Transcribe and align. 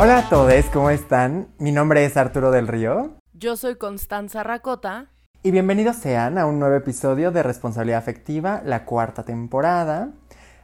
Hola 0.00 0.18
a 0.18 0.28
todos, 0.28 0.64
¿cómo 0.72 0.90
están? 0.90 1.48
Mi 1.58 1.72
nombre 1.72 2.04
es 2.04 2.16
Arturo 2.16 2.52
del 2.52 2.68
Río. 2.68 3.16
Yo 3.34 3.56
soy 3.56 3.74
Constanza 3.74 4.44
Racota. 4.44 5.06
Y 5.42 5.50
bienvenidos 5.50 5.96
sean 5.96 6.38
a 6.38 6.46
un 6.46 6.60
nuevo 6.60 6.76
episodio 6.76 7.32
de 7.32 7.42
Responsabilidad 7.42 7.98
Afectiva, 7.98 8.62
la 8.64 8.84
cuarta 8.84 9.24
temporada. 9.24 10.10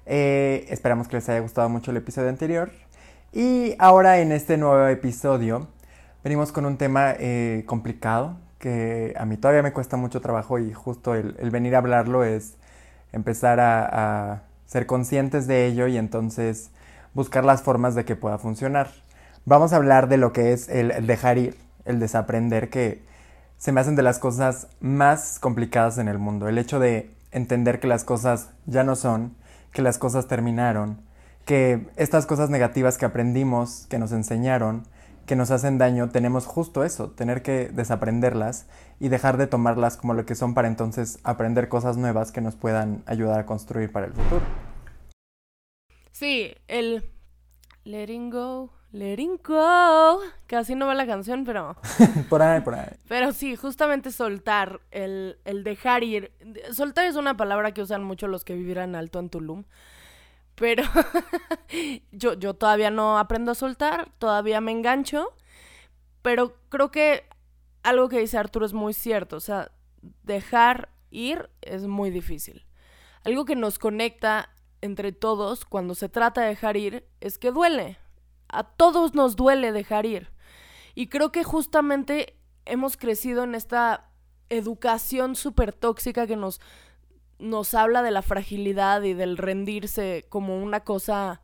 Eh, 0.07 0.67
esperamos 0.69 1.09
que 1.09 1.17
les 1.17 1.29
haya 1.29 1.41
gustado 1.41 1.69
mucho 1.69 1.91
el 1.91 1.97
episodio 1.97 2.29
anterior. 2.29 2.71
Y 3.33 3.75
ahora 3.81 4.21
en 4.21 4.31
este 4.31 4.57
nuevo 4.57 4.87
episodio 4.87 5.67
venimos 6.23 6.53
con 6.53 6.65
un 6.65 6.77
tema 6.77 7.17
eh, 7.19 7.65
complicado 7.67 8.37
que 8.61 9.15
a 9.19 9.25
mí 9.25 9.37
todavía 9.37 9.65
me 9.65 9.73
cuesta 9.73 9.97
mucho 9.97 10.21
trabajo 10.21 10.61
y 10.61 10.73
justo 10.73 11.17
el, 11.17 11.33
venir 11.51 11.75
a 11.75 11.79
hablarlo 11.79 12.23
es 12.23 12.55
empezar 13.11 13.59
a 13.59 14.45
ser 14.67 14.87
conscientes 14.87 15.49
de 15.49 15.67
ello 15.67 15.89
y 15.89 15.97
entonces 15.97 16.71
buscar 17.15 17.45
las 17.45 17.63
formas 17.63 17.97
de 17.97 18.05
que 18.05 18.15
pueda 18.15 18.39
funcionar. 18.39 19.04
Vamos 19.47 19.75
a 19.75 19.77
hablar 19.77 20.09
de 20.09 20.17
lo 20.17 20.33
que 20.33 20.53
es 20.55 20.71
el, 20.71 21.07
dejar 21.07 21.37
ir, 21.37 21.57
el 21.85 22.01
desaprender, 22.01 22.71
que 22.71 23.03
se 23.59 23.73
me 23.73 23.81
hacen 23.81 23.95
de 23.95 24.03
las 24.03 24.19
cosas 24.19 24.69
más 24.81 25.39
complicadas 25.39 25.99
en 25.99 26.09
el 26.09 26.19
mundo. 26.19 26.49
El 26.49 26.57
hecho 26.57 26.79
de 26.79 27.15
entender 27.31 27.79
que 27.79 27.87
las 27.87 28.05
cosas 28.05 28.51
ya 28.65 28.85
no 28.85 28.97
son, 28.97 29.37
que 29.71 29.83
las 29.83 29.99
cosas 29.99 30.29
terminaron, 30.29 31.03
que 31.45 31.87
estas 31.97 32.25
cosas 32.25 32.49
negativas 32.49 32.97
que 32.97 33.05
aprendimos, 33.05 33.87
que 33.91 33.99
nos 33.99 34.13
enseñaron, 34.13 34.85
que 35.27 35.37
nos 35.37 35.51
hacen 35.51 35.77
daño, 35.77 36.09
tenemos 36.09 36.47
justo 36.47 36.83
eso, 36.83 37.11
tener 37.11 37.43
que 37.43 37.69
desaprenderlas 37.69 38.65
y 38.99 39.09
dejar 39.09 39.37
de 39.37 39.47
tomarlas 39.47 39.99
como 39.99 40.15
lo 40.15 40.25
que 40.25 40.37
son 40.37 40.55
para 40.55 40.69
entonces 40.69 41.19
aprender 41.23 41.69
cosas 41.69 41.99
nuevas 41.99 42.33
que 42.33 42.41
nos 42.41 42.57
puedan 42.57 43.03
ayudar 43.05 43.41
a 43.41 43.47
construir 43.47 43.93
para 43.93 44.07
el 44.07 44.15
futuro. 44.15 44.43
Sí, 46.13 46.55
el 46.67 47.11
letting 47.85 48.31
go, 48.31 48.71
letting 48.95 49.41
go. 49.43 50.21
Casi 50.47 50.75
no 50.75 50.87
va 50.87 50.95
la 50.95 51.07
canción, 51.07 51.45
pero. 51.45 51.77
por 52.31 52.41
ahí, 52.41 52.61
por 52.61 52.75
ahí. 52.75 52.89
Pero 53.09 53.33
sí, 53.33 53.57
justamente 53.57 54.11
soltar, 54.11 54.81
el, 54.91 55.39
el 55.45 55.65
dejar 55.65 56.05
ir. 56.05 56.33
Soltar 56.73 57.05
es 57.07 57.17
una 57.17 57.37
palabra 57.37 57.73
que 57.73 57.83
usan 57.83 58.05
mucho 58.05 58.29
los 58.29 58.45
que 58.45 58.55
vivirán 58.55 58.95
alto 58.95 59.19
en 59.19 59.29
Tulum. 59.29 59.65
Pero 60.55 60.85
yo, 62.13 62.35
yo 62.35 62.55
todavía 62.55 62.91
no 62.91 63.19
aprendo 63.19 63.53
a 63.53 63.57
soltar, 63.57 64.11
todavía 64.19 64.61
me 64.61 64.71
engancho. 64.71 65.35
Pero 66.23 66.57
creo 66.69 66.91
que 66.91 67.25
algo 67.83 68.09
que 68.09 68.21
dice 68.21 68.39
Arturo 68.39 68.65
es 68.65 68.73
muy 68.73 68.95
cierto. 68.95 69.37
O 69.37 69.41
sea, 69.41 69.73
dejar 70.23 70.91
ir 71.11 71.51
es 71.63 71.87
muy 71.87 72.11
difícil. 72.11 72.65
Algo 73.25 73.45
que 73.45 73.57
nos 73.57 73.79
conecta 73.81 74.51
entre 74.81 75.13
todos 75.13 75.65
cuando 75.65 75.95
se 75.95 76.09
trata 76.09 76.43
de 76.43 76.49
dejar 76.49 76.77
ir 76.77 77.09
es 77.21 77.39
que 77.39 77.51
duele. 77.51 77.99
A 78.49 78.65
todos 78.65 79.15
nos 79.15 79.37
duele 79.37 79.73
dejar 79.73 80.07
ir. 80.07 80.31
Y 80.95 81.09
creo 81.09 81.33
que 81.33 81.45
justamente 81.45 82.37
hemos 82.65 82.97
crecido 82.97 83.45
en 83.45 83.55
esta 83.55 84.11
educación 84.49 85.37
súper 85.37 85.73
tóxica 85.73 86.27
que 86.27 86.37
nos, 86.37 86.61
nos 87.39 87.75
habla 87.75 88.03
de 88.03 88.11
la 88.11 88.23
fragilidad 88.23 89.03
y 89.03 89.15
del 89.15 89.37
rendirse 89.37 90.25
como 90.29 90.63
una 90.63 90.81
cosa 90.81 91.43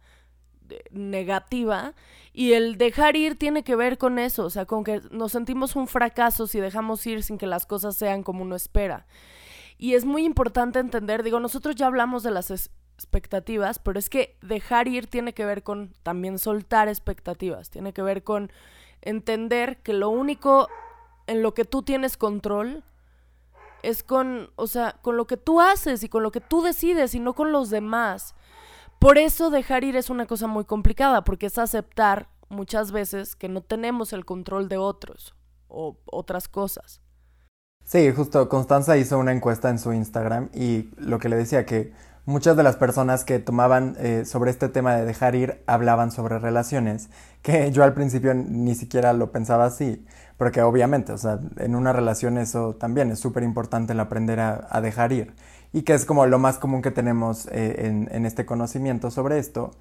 negativa 0.91 1.95
y 2.33 2.53
el 2.53 2.78
dejar 2.78 3.17
ir 3.17 3.37
tiene 3.37 3.65
que 3.65 3.77
ver 3.77 3.98
con 3.98 4.19
eso, 4.19 4.45
o 4.45 4.51
sea, 4.51 4.67
con 4.67 4.84
que 4.84 5.01
nos 5.11 5.33
sentimos 5.33 5.77
un 5.77 5.89
fracaso 5.89 6.47
si 6.47 6.61
dejamos 6.61 7.05
ir 7.06 7.23
sin 7.23 7.39
que 7.39 7.47
las 7.47 7.67
cosas 7.67 7.97
sean 7.97 8.23
como 8.23 8.43
uno 8.43 8.55
espera. 8.55 9.06
Y 9.78 9.95
es 9.95 10.05
muy 10.05 10.25
importante 10.25 10.78
entender, 10.78 11.23
digo, 11.23 11.41
nosotros 11.41 11.75
ya 11.75 11.87
hablamos 11.87 12.23
de 12.23 12.31
las 12.31 12.71
expectativas, 13.01 13.79
pero 13.79 13.98
es 13.98 14.11
que 14.11 14.37
dejar 14.43 14.87
ir 14.87 15.06
tiene 15.06 15.33
que 15.33 15.47
ver 15.47 15.62
con 15.62 15.95
también 16.03 16.38
soltar 16.38 16.88
expectativas, 16.88 17.71
tiene 17.71 17.94
que 17.94 18.03
ver 18.03 18.22
con 18.22 18.53
entender 19.00 19.78
que 19.78 19.94
lo 19.94 20.11
único 20.11 20.69
en 21.27 21.43
lo 21.43 21.55
que 21.55 21.65
tú 21.65 21.83
tienes 21.83 22.19
control 22.19 22.84
es 23.83 24.03
con, 24.03 24.50
o 24.56 24.66
sea, 24.66 24.97
con 25.00 25.16
lo 25.16 25.27
que 25.27 25.39
tú 25.39 25.62
haces 25.62 26.03
y 26.03 26.10
con 26.10 26.22
lo 26.22 26.31
que 26.31 26.43
tú 26.43 26.60
decides 26.60 27.15
y 27.15 27.21
no 27.21 27.33
con 27.34 27.53
los 27.53 27.71
demás. 27.71 28.34
Por 28.99 29.16
eso 29.16 29.49
dejar 29.49 29.83
ir 29.83 29.97
es 29.97 30.10
una 30.10 30.27
cosa 30.27 30.47
muy 30.47 30.66
complicada, 30.66 31.25
porque 31.25 31.47
es 31.47 31.56
aceptar 31.56 32.28
muchas 32.50 32.93
veces 32.93 33.34
que 33.34 33.49
no 33.49 33.62
tenemos 33.62 34.12
el 34.12 34.27
control 34.27 34.69
de 34.69 34.77
otros 34.77 35.34
o 35.69 35.97
otras 36.05 36.49
cosas. 36.49 37.00
Sí, 37.84 38.12
justo 38.12 38.49
Constanza 38.49 38.99
hizo 38.99 39.19
una 39.19 39.33
encuesta 39.33 39.71
en 39.71 39.78
su 39.78 39.93
Instagram 39.93 40.50
y 40.53 40.91
lo 40.99 41.19
que 41.19 41.28
le 41.28 41.37
decía 41.37 41.65
que 41.65 41.93
muchas 42.25 42.56
de 42.56 42.62
las 42.62 42.76
personas 42.76 43.25
que 43.25 43.38
tomaban 43.38 43.97
eh, 43.98 44.25
sobre 44.25 44.50
este 44.50 44.69
tema 44.69 44.94
de 44.94 45.04
dejar 45.04 45.34
ir 45.34 45.62
hablaban 45.66 46.10
sobre 46.10 46.38
relaciones, 46.38 47.08
que 47.42 47.70
yo 47.72 47.84
al 47.84 47.94
principio 47.94 48.34
ni 48.34 48.75
siquiera 48.75 49.12
lo 49.12 49.32
pensaba 49.32 49.66
así, 49.66 50.04
porque 50.36 50.62
obviamente, 50.62 51.12
o 51.12 51.19
sea, 51.19 51.38
en 51.59 51.75
una 51.75 51.92
relación 51.92 52.38
eso 52.38 52.75
también 52.75 53.10
es 53.10 53.19
súper 53.19 53.42
importante 53.42 53.92
el 53.92 54.00
aprender 54.00 54.41
a, 54.41 54.80
dejar 54.80 55.12
ir, 55.12 55.34
y 55.72 55.82
que 55.82 55.94
es 55.94 56.04
como 56.04 56.26
lo 56.26 56.38
más 56.38 56.59
común 56.59 56.82
que 56.82 56.91
tenemos 56.91 57.47
eh, 57.47 57.86
en, 57.86 58.09
en 58.12 58.26
este 58.26 58.47
conocimiento 58.47 59.10
sobre 59.10 59.38
esto. 59.38 59.72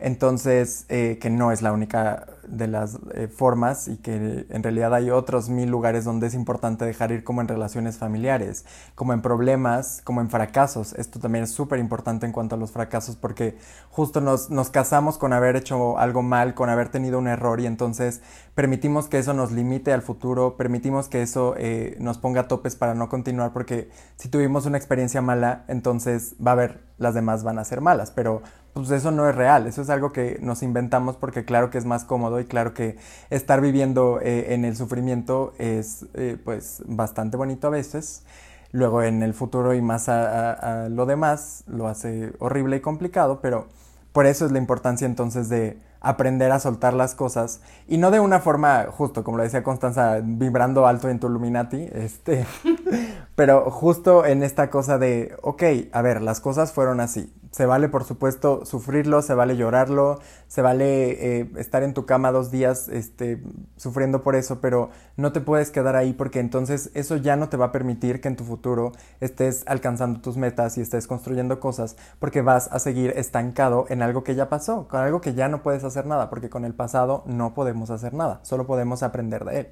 Entonces, 0.00 0.84
eh, 0.88 1.18
que 1.20 1.30
no 1.30 1.52
es 1.52 1.62
la 1.62 1.72
única 1.72 2.26
de 2.50 2.66
las 2.66 2.98
eh, 3.14 3.28
formas 3.28 3.88
y 3.88 3.96
que 3.96 4.46
en 4.48 4.62
realidad 4.62 4.94
hay 4.94 5.10
otros 5.10 5.48
mil 5.48 5.68
lugares 5.68 6.04
donde 6.04 6.26
es 6.26 6.34
importante 6.34 6.84
dejar 6.84 7.12
ir 7.12 7.24
como 7.24 7.40
en 7.40 7.48
relaciones 7.48 7.98
familiares, 7.98 8.64
como 8.94 9.12
en 9.12 9.22
problemas, 9.22 10.00
como 10.04 10.20
en 10.20 10.30
fracasos. 10.30 10.94
Esto 10.94 11.18
también 11.20 11.44
es 11.44 11.50
súper 11.50 11.78
importante 11.78 12.26
en 12.26 12.32
cuanto 12.32 12.54
a 12.54 12.58
los 12.58 12.70
fracasos 12.70 13.16
porque 13.16 13.58
justo 13.90 14.20
nos, 14.20 14.50
nos 14.50 14.70
casamos 14.70 15.18
con 15.18 15.32
haber 15.32 15.56
hecho 15.56 15.98
algo 15.98 16.22
mal, 16.22 16.54
con 16.54 16.70
haber 16.70 16.88
tenido 16.88 17.18
un 17.18 17.28
error 17.28 17.60
y 17.60 17.66
entonces 17.66 18.22
permitimos 18.54 19.08
que 19.08 19.18
eso 19.18 19.34
nos 19.34 19.52
limite 19.52 19.92
al 19.92 20.02
futuro, 20.02 20.56
permitimos 20.56 21.08
que 21.08 21.22
eso 21.22 21.54
eh, 21.58 21.96
nos 22.00 22.18
ponga 22.18 22.48
topes 22.48 22.76
para 22.76 22.94
no 22.94 23.08
continuar 23.08 23.52
porque 23.52 23.90
si 24.16 24.28
tuvimos 24.28 24.66
una 24.66 24.78
experiencia 24.78 25.20
mala, 25.20 25.64
entonces 25.68 26.34
va 26.44 26.52
a 26.52 26.54
haber, 26.54 26.80
las 26.98 27.14
demás 27.14 27.44
van 27.44 27.58
a 27.58 27.64
ser 27.64 27.80
malas, 27.80 28.10
pero 28.10 28.42
pues 28.78 28.92
eso 28.92 29.10
no 29.10 29.28
es 29.28 29.34
real, 29.34 29.66
eso 29.66 29.82
es 29.82 29.90
algo 29.90 30.12
que 30.12 30.38
nos 30.40 30.62
inventamos 30.62 31.16
porque 31.16 31.44
claro 31.44 31.68
que 31.68 31.78
es 31.78 31.84
más 31.84 32.04
cómodo 32.04 32.38
y 32.38 32.44
claro 32.44 32.74
que 32.74 32.96
estar 33.28 33.60
viviendo 33.60 34.20
eh, 34.22 34.54
en 34.54 34.64
el 34.64 34.76
sufrimiento 34.76 35.52
es 35.58 36.06
eh, 36.14 36.36
pues 36.44 36.84
bastante 36.86 37.36
bonito 37.36 37.66
a 37.66 37.70
veces. 37.70 38.22
Luego 38.70 39.02
en 39.02 39.24
el 39.24 39.34
futuro 39.34 39.74
y 39.74 39.82
más 39.82 40.08
a, 40.08 40.88
lo 40.90 41.06
demás 41.06 41.64
lo 41.66 41.88
hace 41.88 42.32
horrible 42.38 42.76
y 42.76 42.80
complicado, 42.80 43.40
pero 43.40 43.66
por 44.12 44.26
eso 44.26 44.46
es 44.46 44.52
la 44.52 44.58
importancia 44.58 45.06
entonces 45.06 45.48
de 45.48 45.78
aprender 46.00 46.52
a 46.52 46.60
soltar 46.60 46.94
las 46.94 47.16
cosas 47.16 47.60
y 47.88 47.98
no 47.98 48.12
de 48.12 48.20
una 48.20 48.38
forma, 48.38 48.86
justo 48.92 49.24
como 49.24 49.38
lo 49.38 49.42
decía 49.42 49.64
Constanza, 49.64 50.20
vibrando 50.22 50.86
alto 50.86 51.08
en 51.08 51.18
tu 51.18 51.26
Illuminati, 51.26 51.88
este, 51.92 52.46
pero 53.38 53.70
justo 53.70 54.26
en 54.26 54.42
esta 54.42 54.68
cosa 54.68 54.98
de, 54.98 55.36
ok, 55.42 55.62
a 55.92 56.02
ver, 56.02 56.22
las 56.22 56.40
cosas 56.40 56.72
fueron 56.72 56.98
así, 56.98 57.32
se 57.52 57.66
vale, 57.66 57.88
por 57.88 58.02
supuesto, 58.02 58.64
sufrirlo, 58.64 59.22
se 59.22 59.32
vale 59.32 59.56
llorarlo, 59.56 60.18
se 60.48 60.60
vale 60.60 61.38
eh, 61.38 61.50
estar 61.56 61.84
en 61.84 61.94
tu 61.94 62.04
cama 62.04 62.32
dos 62.32 62.50
días 62.50 62.88
este, 62.88 63.40
sufriendo 63.76 64.24
por 64.24 64.34
eso, 64.34 64.60
pero 64.60 64.90
no 65.16 65.30
te 65.30 65.40
puedes 65.40 65.70
quedar 65.70 65.94
ahí 65.94 66.14
porque 66.14 66.40
entonces 66.40 66.90
eso 66.94 67.14
ya 67.14 67.36
no 67.36 67.48
te 67.48 67.56
va 67.56 67.66
a 67.66 67.70
permitir 67.70 68.20
que 68.20 68.26
en 68.26 68.34
tu 68.34 68.42
futuro 68.42 68.90
estés 69.20 69.62
alcanzando 69.68 70.20
tus 70.20 70.36
metas 70.36 70.76
y 70.76 70.80
estés 70.80 71.06
construyendo 71.06 71.60
cosas 71.60 71.96
porque 72.18 72.42
vas 72.42 72.66
a 72.72 72.80
seguir 72.80 73.12
estancado 73.14 73.86
en 73.88 74.02
algo 74.02 74.24
que 74.24 74.34
ya 74.34 74.48
pasó, 74.48 74.88
con 74.88 74.98
algo 74.98 75.20
que 75.20 75.34
ya 75.34 75.46
no 75.46 75.62
puedes 75.62 75.84
hacer 75.84 76.06
nada, 76.06 76.28
porque 76.28 76.50
con 76.50 76.64
el 76.64 76.74
pasado 76.74 77.22
no 77.26 77.54
podemos 77.54 77.90
hacer 77.90 78.14
nada, 78.14 78.40
solo 78.42 78.66
podemos 78.66 79.04
aprender 79.04 79.44
de 79.44 79.60
él. 79.60 79.68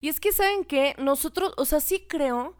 Y 0.00 0.08
es 0.08 0.18
que 0.18 0.32
saben 0.32 0.64
que 0.64 0.94
nosotros, 0.96 1.52
o 1.58 1.66
sea, 1.66 1.80
sí 1.80 2.06
creo 2.08 2.54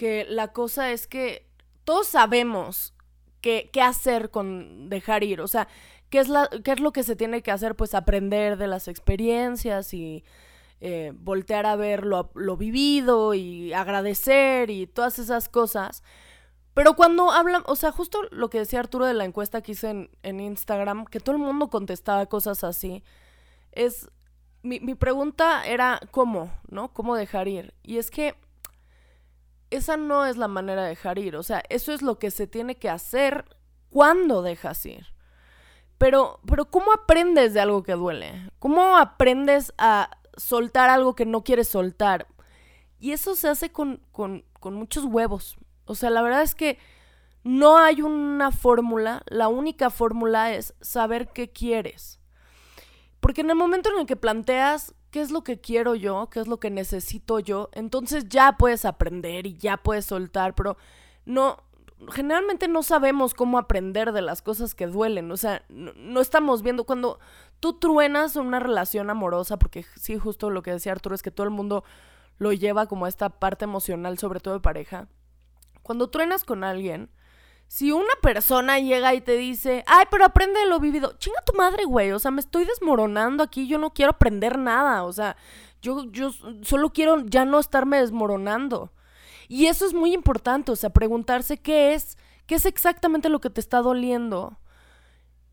que 0.00 0.24
la 0.24 0.54
cosa 0.54 0.92
es 0.92 1.06
que 1.06 1.46
todos 1.84 2.06
sabemos 2.06 2.94
qué, 3.42 3.70
hacer 3.82 4.30
con 4.30 4.88
dejar 4.88 5.22
ir. 5.24 5.42
O 5.42 5.46
sea, 5.46 5.68
¿qué 6.08 6.20
es, 6.20 6.30
la, 6.30 6.48
¿qué 6.64 6.72
es 6.72 6.80
lo 6.80 6.90
que 6.90 7.02
se 7.02 7.16
tiene 7.16 7.42
que 7.42 7.50
hacer? 7.50 7.74
Pues 7.74 7.94
aprender 7.94 8.56
de 8.56 8.66
las 8.66 8.88
experiencias 8.88 9.92
y 9.92 10.24
eh, 10.80 11.12
voltear 11.14 11.66
a 11.66 11.76
ver 11.76 12.06
lo, 12.06 12.30
vivido 12.56 13.34
y 13.34 13.74
agradecer 13.74 14.70
y 14.70 14.86
todas 14.86 15.18
esas 15.18 15.50
cosas. 15.50 16.02
Pero 16.72 16.96
cuando 16.96 17.30
hablan, 17.30 17.62
o 17.66 17.76
sea, 17.76 17.92
justo 17.92 18.22
lo 18.30 18.48
que 18.48 18.60
decía 18.60 18.80
Arturo 18.80 19.04
de 19.04 19.12
la 19.12 19.26
encuesta 19.26 19.60
que 19.60 19.72
hice 19.72 19.90
en, 19.90 20.10
en 20.22 20.40
Instagram, 20.40 21.04
que 21.04 21.20
todo 21.20 21.36
el 21.36 21.42
mundo 21.42 21.68
contestaba 21.68 22.24
cosas 22.24 22.64
así, 22.64 23.04
es, 23.72 24.08
mi, 24.62 24.80
mi 24.80 24.94
pregunta 24.94 25.62
era, 25.66 26.00
¿cómo? 26.10 26.50
¿No? 26.70 26.90
¿Cómo 26.94 27.16
dejar 27.16 27.48
ir? 27.48 27.74
Y 27.82 27.98
es 27.98 28.10
que 28.10 28.34
esa 29.70 29.96
no 29.96 30.26
es 30.26 30.36
la 30.36 30.48
manera 30.48 30.82
de 30.82 30.90
dejar 30.90 31.18
ir. 31.18 31.36
O 31.36 31.42
sea, 31.42 31.62
eso 31.68 31.92
es 31.92 32.02
lo 32.02 32.18
que 32.18 32.30
se 32.30 32.46
tiene 32.46 32.76
que 32.76 32.90
hacer 32.90 33.44
cuando 33.88 34.42
dejas 34.42 34.84
ir. 34.86 35.06
Pero, 35.98 36.40
pero 36.46 36.70
¿cómo 36.70 36.92
aprendes 36.92 37.54
de 37.54 37.60
algo 37.60 37.82
que 37.82 37.92
duele? 37.92 38.50
¿Cómo 38.58 38.96
aprendes 38.96 39.72
a 39.78 40.10
soltar 40.36 40.90
algo 40.90 41.14
que 41.14 41.26
no 41.26 41.44
quieres 41.44 41.68
soltar? 41.68 42.26
Y 42.98 43.12
eso 43.12 43.36
se 43.36 43.48
hace 43.48 43.70
con, 43.70 44.02
con, 44.12 44.44
con 44.58 44.74
muchos 44.74 45.04
huevos. 45.04 45.56
O 45.84 45.94
sea, 45.94 46.10
la 46.10 46.22
verdad 46.22 46.42
es 46.42 46.54
que 46.54 46.78
no 47.42 47.78
hay 47.78 48.02
una 48.02 48.50
fórmula. 48.50 49.22
La 49.26 49.48
única 49.48 49.90
fórmula 49.90 50.52
es 50.52 50.74
saber 50.80 51.28
qué 51.32 51.50
quieres. 51.50 52.20
Porque 53.20 53.42
en 53.42 53.50
el 53.50 53.56
momento 53.56 53.90
en 53.90 54.00
el 54.00 54.06
que 54.06 54.16
planteas 54.16 54.94
qué 55.10 55.20
es 55.20 55.30
lo 55.30 55.42
que 55.42 55.60
quiero 55.60 55.94
yo, 55.94 56.28
qué 56.30 56.40
es 56.40 56.46
lo 56.46 56.60
que 56.60 56.70
necesito 56.70 57.38
yo, 57.40 57.68
entonces 57.72 58.28
ya 58.28 58.56
puedes 58.56 58.84
aprender 58.84 59.46
y 59.46 59.56
ya 59.56 59.76
puedes 59.76 60.06
soltar, 60.06 60.54
pero 60.54 60.76
no, 61.24 61.58
generalmente 62.12 62.68
no 62.68 62.82
sabemos 62.82 63.34
cómo 63.34 63.58
aprender 63.58 64.12
de 64.12 64.22
las 64.22 64.42
cosas 64.42 64.74
que 64.74 64.86
duelen, 64.86 65.30
o 65.30 65.36
sea, 65.36 65.64
no, 65.68 66.20
estamos 66.20 66.62
viendo. 66.62 66.84
Cuando 66.84 67.18
tú 67.60 67.78
truenas 67.78 68.36
una 68.36 68.60
relación 68.60 69.10
amorosa, 69.10 69.58
porque 69.58 69.84
sí, 69.96 70.16
justo 70.18 70.50
lo 70.50 70.62
que 70.62 70.72
decía 70.72 70.92
Arturo 70.92 71.14
es 71.14 71.22
que 71.22 71.30
todo 71.30 71.44
el 71.44 71.50
mundo 71.50 71.84
lo 72.38 72.52
lleva 72.52 72.86
como 72.86 73.06
esta 73.06 73.28
parte 73.28 73.64
emocional, 73.64 74.18
sobre 74.18 74.40
todo 74.40 74.54
de 74.54 74.60
pareja. 74.60 75.08
Cuando 75.82 76.08
truenas 76.08 76.44
con 76.44 76.64
alguien, 76.64 77.10
si 77.70 77.92
una 77.92 78.14
persona 78.20 78.80
llega 78.80 79.14
y 79.14 79.20
te 79.20 79.36
dice, 79.36 79.84
ay, 79.86 80.06
pero 80.10 80.24
aprende 80.24 80.58
de 80.58 80.66
lo 80.66 80.80
vivido, 80.80 81.14
chinga 81.18 81.40
tu 81.46 81.52
madre, 81.52 81.84
güey, 81.84 82.10
o 82.10 82.18
sea, 82.18 82.32
me 82.32 82.40
estoy 82.40 82.64
desmoronando 82.64 83.44
aquí, 83.44 83.68
yo 83.68 83.78
no 83.78 83.94
quiero 83.94 84.10
aprender 84.10 84.58
nada, 84.58 85.04
o 85.04 85.12
sea, 85.12 85.36
yo, 85.80 86.02
yo 86.10 86.32
solo 86.62 86.90
quiero 86.90 87.24
ya 87.26 87.44
no 87.44 87.60
estarme 87.60 88.00
desmoronando. 88.00 88.92
Y 89.46 89.66
eso 89.66 89.86
es 89.86 89.94
muy 89.94 90.14
importante, 90.14 90.72
o 90.72 90.76
sea, 90.76 90.90
preguntarse 90.90 91.58
qué 91.58 91.94
es, 91.94 92.18
qué 92.46 92.56
es 92.56 92.66
exactamente 92.66 93.28
lo 93.28 93.40
que 93.40 93.50
te 93.50 93.60
está 93.60 93.82
doliendo. 93.82 94.58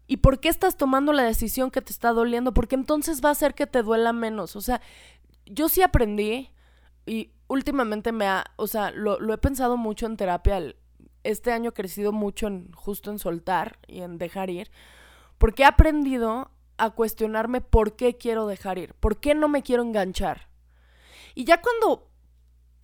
¿Y 0.08 0.18
por 0.18 0.40
qué 0.40 0.50
estás 0.50 0.76
tomando 0.76 1.14
la 1.14 1.22
decisión 1.22 1.70
que 1.70 1.84
te 1.84 1.92
está 1.92 2.14
doliendo? 2.14 2.52
Porque 2.52 2.74
entonces 2.74 3.24
va 3.24 3.30
a 3.30 3.34
hacer 3.34 3.54
que 3.54 3.68
te 3.68 3.84
duela 3.84 4.12
menos. 4.12 4.56
O 4.56 4.62
sea, 4.62 4.82
yo 5.46 5.70
sí 5.70 5.84
aprendí 5.84 6.50
y 7.06 7.30
últimamente 7.48 8.12
me 8.12 8.26
ha, 8.28 8.46
o 8.56 8.66
sea, 8.66 8.90
lo, 8.90 9.20
lo 9.20 9.36
he 9.36 9.38
pensado 9.38 9.78
mucho 9.78 10.08
en 10.08 10.18
terapia, 10.18 10.74
este 11.32 11.52
año 11.52 11.70
he 11.70 11.74
crecido 11.74 12.12
mucho 12.12 12.48
en 12.48 12.72
justo 12.74 13.12
en 13.12 13.20
soltar 13.20 13.80
y 13.88 14.02
en 14.02 14.18
dejar 14.18 14.50
ir, 14.50 14.72
porque 15.38 15.64
he 15.64 15.66
aprendido 15.66 16.52
a 16.78 16.92
cuestionarme 16.92 17.62
por 17.62 17.96
qué 17.96 18.18
quiero 18.18 18.48
dejar 18.48 18.78
ir, 18.78 18.94
por 18.96 19.20
qué 19.20 19.36
no 19.36 19.48
me 19.48 19.64
quiero 19.64 19.84
enganchar. 19.84 20.48
Y 21.36 21.44
ya 21.44 21.62
cuando 21.62 22.08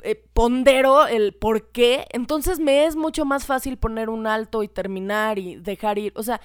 eh, 0.04 0.22
pondero 0.34 1.08
el 1.08 1.34
por 1.34 1.72
qué, 1.72 2.06
entonces 2.12 2.60
me 2.60 2.86
es 2.86 2.96
mucho 2.96 3.26
más 3.26 3.46
fácil 3.46 3.78
poner 3.78 4.10
un 4.10 4.28
alto 4.28 4.64
y 4.64 4.68
terminar 4.68 5.40
y 5.40 5.56
dejar 5.56 5.98
ir. 5.98 6.14
O 6.16 6.24
sea, 6.24 6.42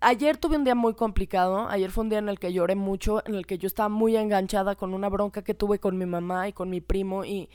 ayer 0.00 0.36
tuve 0.36 0.56
un 0.56 0.64
día 0.64 0.74
muy 0.74 0.94
complicado, 0.94 1.68
ayer 1.68 1.90
fue 1.90 2.04
un 2.04 2.10
día 2.10 2.18
en 2.18 2.28
el 2.28 2.38
que 2.38 2.52
lloré 2.52 2.74
mucho, 2.74 3.22
en 3.26 3.34
el 3.34 3.46
que 3.46 3.58
yo 3.58 3.66
estaba 3.66 3.88
muy 3.88 4.16
enganchada 4.16 4.76
con 4.76 4.94
una 4.94 5.08
bronca 5.08 5.42
que 5.42 5.54
tuve 5.54 5.78
con 5.78 5.98
mi 5.98 6.06
mamá 6.06 6.48
y 6.48 6.52
con 6.52 6.70
mi 6.70 6.80
primo 6.80 7.24
y 7.24 7.48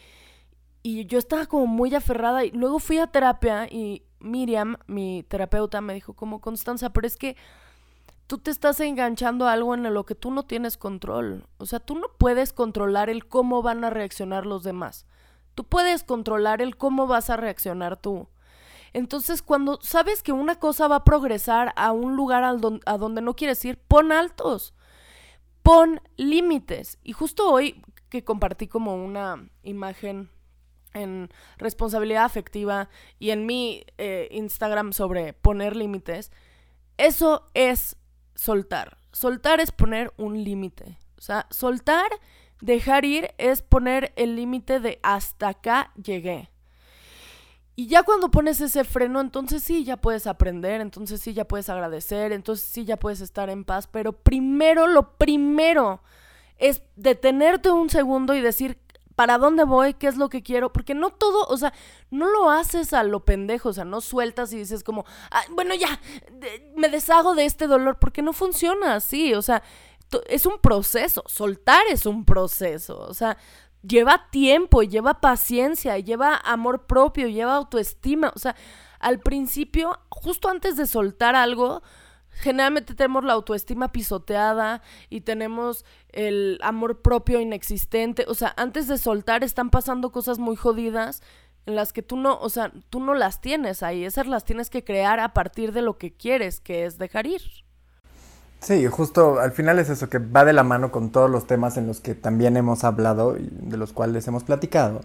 y 0.84 1.06
yo 1.06 1.20
estaba 1.20 1.46
como 1.46 1.68
muy 1.68 1.94
aferrada 1.94 2.44
y 2.46 2.52
luego 2.52 2.80
fui 2.80 2.98
a 2.98 3.08
terapia 3.08 3.68
y 3.70 4.04
Miriam, 4.20 4.78
mi 4.88 5.24
terapeuta, 5.24 5.82
me 5.82 5.94
dijo 5.94 6.14
como 6.14 6.42
Constanza, 6.42 6.92
pero 6.92 7.08
es 7.08 7.18
que 7.18 7.36
tú 8.28 8.38
te 8.38 8.52
estás 8.52 8.80
enganchando 8.80 9.48
a 9.48 9.54
algo 9.54 9.74
en 9.74 9.94
lo 9.94 10.06
que 10.06 10.16
tú 10.16 10.32
no 10.32 10.44
tienes 10.44 10.78
control. 10.78 11.48
O 11.58 11.66
sea, 11.66 11.80
tú 11.80 11.96
no 11.96 12.08
puedes 12.18 12.54
controlar 12.54 13.10
el 13.10 13.28
cómo 13.28 13.62
van 13.62 13.84
a 13.84 13.90
reaccionar 13.90 14.46
los 14.46 14.64
demás. 14.64 15.06
Tú 15.56 15.66
puedes 15.66 16.04
controlar 16.04 16.62
el 16.62 16.78
cómo 16.78 17.08
vas 17.08 17.30
a 17.30 17.38
reaccionar 17.38 17.98
tú. 17.98 18.30
Entonces, 18.94 19.42
cuando 19.42 19.80
sabes 19.82 20.24
que 20.24 20.32
una 20.32 20.56
cosa 20.56 20.88
va 20.88 20.98
a 20.98 21.04
progresar 21.04 21.74
a 21.76 21.92
un 21.92 22.16
lugar 22.16 22.44
a 22.44 22.98
donde 22.98 23.22
no 23.22 23.36
quieres 23.36 23.64
ir, 23.66 23.78
pon 23.78 24.12
altos. 24.12 24.74
Pon 25.64 26.02
límites. 26.18 27.00
Y 27.04 27.14
justo 27.14 27.50
hoy 27.52 27.84
que 28.10 28.24
compartí 28.24 28.68
como 28.68 28.96
una 28.96 29.50
imagen 29.64 30.30
en 30.94 31.30
responsabilidad 31.58 32.26
afectiva 32.26 32.90
y 33.20 33.32
en 33.32 33.46
mi 33.46 33.86
eh, 33.98 34.28
Instagram 34.32 34.94
sobre 34.94 35.34
poner 35.34 35.76
límites, 35.76 36.32
eso 36.98 37.50
es 37.54 37.98
soltar. 38.36 38.98
Soltar 39.12 39.60
es 39.60 39.72
poner 39.72 40.14
un 40.18 40.44
límite. 40.44 40.98
O 41.18 41.22
sea, 41.22 41.48
soltar, 41.50 42.10
dejar 42.62 43.06
ir 43.06 43.32
es 43.38 43.62
poner 43.62 44.14
el 44.16 44.36
límite 44.36 44.80
de 44.80 45.00
hasta 45.04 45.50
acá 45.50 45.92
llegué. 46.02 46.50
Y 47.76 47.88
ya 47.88 48.04
cuando 48.04 48.30
pones 48.30 48.62
ese 48.62 48.84
freno, 48.84 49.22
entonces 49.22 49.64
sí, 49.64 49.84
ya 49.84 49.98
puedes 49.98 50.28
aprender, 50.28 50.82
entonces 50.82 51.22
sí, 51.22 51.34
ya 51.34 51.46
puedes 51.46 51.70
agradecer, 51.70 52.32
entonces 52.32 52.68
sí, 52.68 52.86
ya 52.86 52.98
puedes 52.98 53.22
estar 53.22 53.50
en 53.50 53.64
paz. 53.64 53.88
Pero 53.88 54.14
primero, 54.14 54.88
lo 54.88 55.18
primero 55.18 56.02
es 56.58 56.84
detenerte 56.96 57.72
un 57.72 57.90
segundo 57.90 58.36
y 58.36 58.42
decir, 58.42 58.78
para 59.22 59.38
dónde 59.38 59.66
voy, 59.66 59.94
qué 59.94 60.08
es 60.08 60.18
lo 60.18 60.30
que 60.30 60.42
quiero, 60.42 60.74
porque 60.74 60.96
no 60.96 61.12
todo, 61.12 61.46
o 61.46 61.56
sea, 61.56 61.74
no 62.10 62.28
lo 62.32 62.50
haces 62.50 62.92
a 62.92 63.04
lo 63.04 63.24
pendejo, 63.24 63.70
o 63.70 63.74
sea, 63.74 63.86
no 63.86 64.02
sueltas 64.02 64.52
y 64.52 64.58
dices 64.58 64.84
como, 64.84 65.06
bueno, 65.52 65.76
ya, 65.76 66.00
me 66.76 66.90
deshago 66.90 67.36
de 67.36 67.46
este 67.46 67.68
dolor, 67.68 68.00
porque 68.00 68.24
no 68.24 68.34
funciona 68.34 68.96
así, 68.96 69.36
o 69.36 69.44
sea, 69.44 69.62
es 70.28 70.48
un 70.48 70.58
proceso, 70.58 71.24
soltar 71.28 71.84
es 71.92 72.08
un 72.08 72.26
proceso, 72.26 72.98
o 72.98 73.14
sea, 73.14 73.38
lleva 73.84 74.28
tiempo, 74.32 74.82
lleva 74.82 75.22
paciencia, 75.22 76.00
lleva 76.00 76.36
amor 76.38 76.88
propio, 76.88 77.28
lleva 77.28 77.58
autoestima, 77.58 78.34
o 78.36 78.40
sea, 78.40 78.56
al 78.98 79.20
principio, 79.20 80.00
justo 80.10 80.50
antes 80.50 80.78
de 80.78 80.88
soltar 80.88 81.36
algo, 81.36 81.84
generalmente 82.32 82.96
tenemos 82.96 83.24
la 83.24 83.34
autoestima 83.34 83.92
pisoteada 83.92 84.82
y 85.10 85.22
tenemos 85.22 85.86
el 86.10 86.60
amor 86.62 87.02
propio 87.02 87.40
inexistente. 87.40 88.26
O 88.28 88.34
sea, 88.34 88.54
antes 88.58 88.88
de 88.88 88.98
soltar 88.98 89.44
están 89.44 89.70
pasando 89.70 90.12
cosas 90.12 90.40
muy 90.40 90.56
jodidas 90.56 91.22
en 91.66 91.76
las 91.76 91.94
que 91.94 92.02
tú 92.02 92.18
no, 92.18 92.40
o 92.40 92.50
sea, 92.50 92.72
tú 92.90 93.00
no 93.00 93.14
las 93.14 93.42
tienes 93.42 93.84
ahí. 93.84 94.04
Esas 94.04 94.28
las 94.28 94.46
tienes 94.46 94.70
que 94.70 94.84
crear 94.84 95.20
a 95.20 95.34
partir 95.34 95.74
de 95.74 95.82
lo 95.82 95.98
que 95.98 96.14
quieres, 96.14 96.60
que 96.60 96.86
es 96.86 96.98
dejar 96.98 97.28
ir. 97.28 97.42
Sí, 98.62 98.86
justo 98.86 99.40
al 99.40 99.52
final 99.54 99.80
es 99.80 99.90
eso, 99.90 100.08
que 100.08 100.20
va 100.20 100.46
de 100.46 100.54
la 100.54 100.64
mano 100.64 100.92
con 100.92 101.12
todos 101.12 101.30
los 101.30 101.48
temas 101.48 101.78
en 101.78 101.88
los 101.88 102.00
que 102.00 102.14
también 102.14 102.58
hemos 102.58 102.84
hablado 102.84 103.38
y 103.38 103.50
de 103.52 103.78
los 103.78 103.92
cuales 103.92 104.28
hemos 104.28 104.44
platicado. 104.44 105.02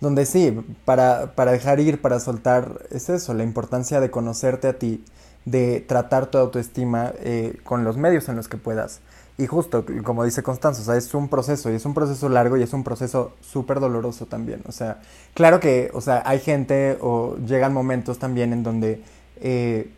Donde 0.00 0.24
sí, 0.26 0.56
para, 0.84 1.34
para 1.34 1.52
dejar 1.52 1.80
ir, 1.80 2.00
para 2.00 2.20
soltar, 2.20 2.86
es 2.90 3.10
eso, 3.10 3.34
la 3.34 3.42
importancia 3.42 4.00
de 4.00 4.10
conocerte 4.10 4.68
a 4.68 4.78
ti, 4.78 5.04
de 5.44 5.80
tratar 5.80 6.26
tu 6.26 6.38
autoestima 6.38 7.12
eh, 7.20 7.58
con 7.64 7.84
los 7.84 7.96
medios 7.96 8.28
en 8.28 8.36
los 8.36 8.48
que 8.48 8.56
puedas. 8.56 9.00
Y 9.38 9.46
justo, 9.46 9.86
como 10.04 10.24
dice 10.24 10.42
Constanza, 10.42 10.96
es 10.96 11.14
un 11.14 11.28
proceso, 11.28 11.70
y 11.70 11.74
es 11.74 11.86
un 11.86 11.94
proceso 11.94 12.28
largo 12.28 12.58
y 12.58 12.62
es 12.62 12.74
un 12.74 12.84
proceso 12.84 13.32
súper 13.40 13.80
doloroso 13.80 14.26
también. 14.26 14.62
O 14.66 14.72
sea, 14.72 15.00
claro 15.32 15.60
que, 15.60 15.90
o 15.94 16.02
sea, 16.02 16.22
hay 16.26 16.40
gente 16.40 16.98
o 17.00 17.36
llegan 17.46 17.72
momentos 17.72 18.18
también 18.18 18.52
en 18.52 18.62
donde 18.62 19.02
eh, 19.40 19.90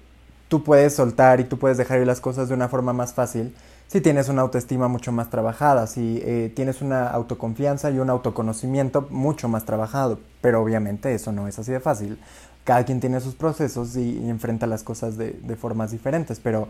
tú 0.47 0.63
puedes 0.63 0.95
soltar 0.95 1.41
y 1.41 1.45
tú 1.45 1.59
puedes 1.59 1.77
dejar 1.77 2.01
ir 2.01 2.07
las 2.07 2.21
cosas 2.21 2.49
de 2.49 2.55
una 2.55 2.69
forma 2.69 2.93
más 2.93 3.15
fácil 3.15 3.53
si 3.93 4.01
tienes 4.01 4.31
una 4.31 4.41
autoestima 4.41 4.89
mucho 4.89 5.13
más 5.13 5.29
trabajada, 5.29 5.87
si 5.87 6.19
eh, 6.25 6.51
tienes 6.57 6.81
una 6.81 7.09
autoconfianza 7.09 7.91
y 7.91 7.99
un 7.99 8.09
autoconocimiento 8.09 9.07
mucho 9.11 9.49
más 9.49 9.67
trabajado. 9.67 10.19
Pero 10.41 10.63
obviamente 10.63 11.15
eso 11.15 11.31
no 11.31 11.47
es 11.47 11.59
así 11.59 11.73
de 11.73 11.81
fácil 11.81 12.19
cada 12.65 12.85
quien 12.85 13.01
tiene 13.01 13.21
sus 13.21 13.35
procesos 13.35 13.97
y, 13.97 14.29
enfrenta 14.29 14.67
las 14.67 14.83
cosas 14.83 15.17
de, 15.17 15.57
formas 15.61 15.91
diferentes, 15.91 16.41
pero 16.41 16.69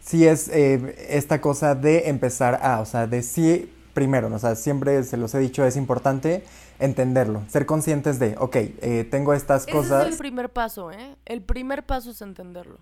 sí 0.00 0.26
es 0.26 0.48
eh, 0.48 1.06
esta 1.10 1.40
cosa 1.40 1.74
de 1.74 2.08
empezar 2.08 2.60
a, 2.62 2.80
o 2.80 2.86
sea, 2.86 3.06
de 3.06 3.22
sí, 3.22 3.72
primero, 3.94 4.32
o 4.32 4.38
sea, 4.38 4.54
siempre 4.54 5.02
se 5.04 5.16
los 5.16 5.34
he 5.34 5.38
dicho, 5.38 5.64
es 5.64 5.76
importante 5.76 6.44
entenderlo, 6.78 7.42
ser 7.48 7.66
conscientes 7.66 8.18
de, 8.18 8.36
ok, 8.38 8.56
eh, 8.56 9.08
tengo 9.10 9.34
estas 9.34 9.66
cosas. 9.66 10.06
es 10.06 10.12
el 10.12 10.18
primer 10.18 10.50
paso, 10.50 10.92
¿eh? 10.92 11.16
El 11.26 11.42
primer 11.42 11.84
paso 11.84 12.10
es 12.10 12.22
entenderlo. 12.22 12.78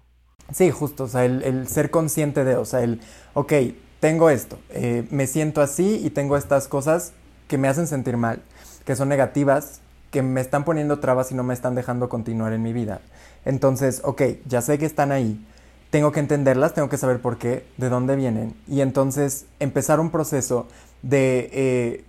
Sí, 0.52 0.70
justo, 0.70 1.04
o 1.04 1.08
sea, 1.08 1.25
el, 1.25 1.66
ser 1.68 1.90
consciente 1.90 2.44
de, 2.44 2.56
o 2.56 2.64
sea, 2.64 2.82
el, 2.82 3.00
ok, 3.34 3.52
tengo 4.00 4.30
esto, 4.30 4.58
eh, 4.70 5.06
me 5.10 5.26
siento 5.26 5.60
así 5.60 6.00
y 6.04 6.10
tengo 6.10 6.36
estas 6.36 6.68
cosas 6.68 7.12
que 7.48 7.58
me 7.58 7.68
hacen 7.68 7.86
sentir 7.86 8.16
mal, 8.16 8.42
que 8.84 8.94
son 8.94 9.08
negativas, 9.08 9.80
que 10.16 10.23
me 10.23 10.40
están 10.40 10.64
poniendo 10.64 10.99
trabas 10.99 11.30
y 11.30 11.35
no 11.35 11.42
me 11.42 11.52
están 11.52 11.75
dejando 11.75 12.08
continuar 12.08 12.54
en 12.54 12.62
mi 12.62 12.73
vida. 12.73 13.02
Entonces, 13.44 14.00
ok, 14.02 14.23
ya 14.46 14.62
sé 14.62 14.78
que 14.78 14.87
están 14.87 15.12
ahí, 15.12 15.46
tengo 15.90 16.11
que 16.11 16.20
entenderlas, 16.20 16.73
tengo 16.73 16.88
que 16.88 16.96
saber 16.96 17.20
por 17.20 17.37
qué, 17.37 17.66
de 17.76 17.90
dónde 17.90 18.16
vienen, 18.16 18.54
y 18.66 18.80
entonces 18.80 19.44
empezar 19.61 20.00
un 20.00 20.11
proceso 20.11 20.68
de 21.02 21.50
eh, 21.52 22.04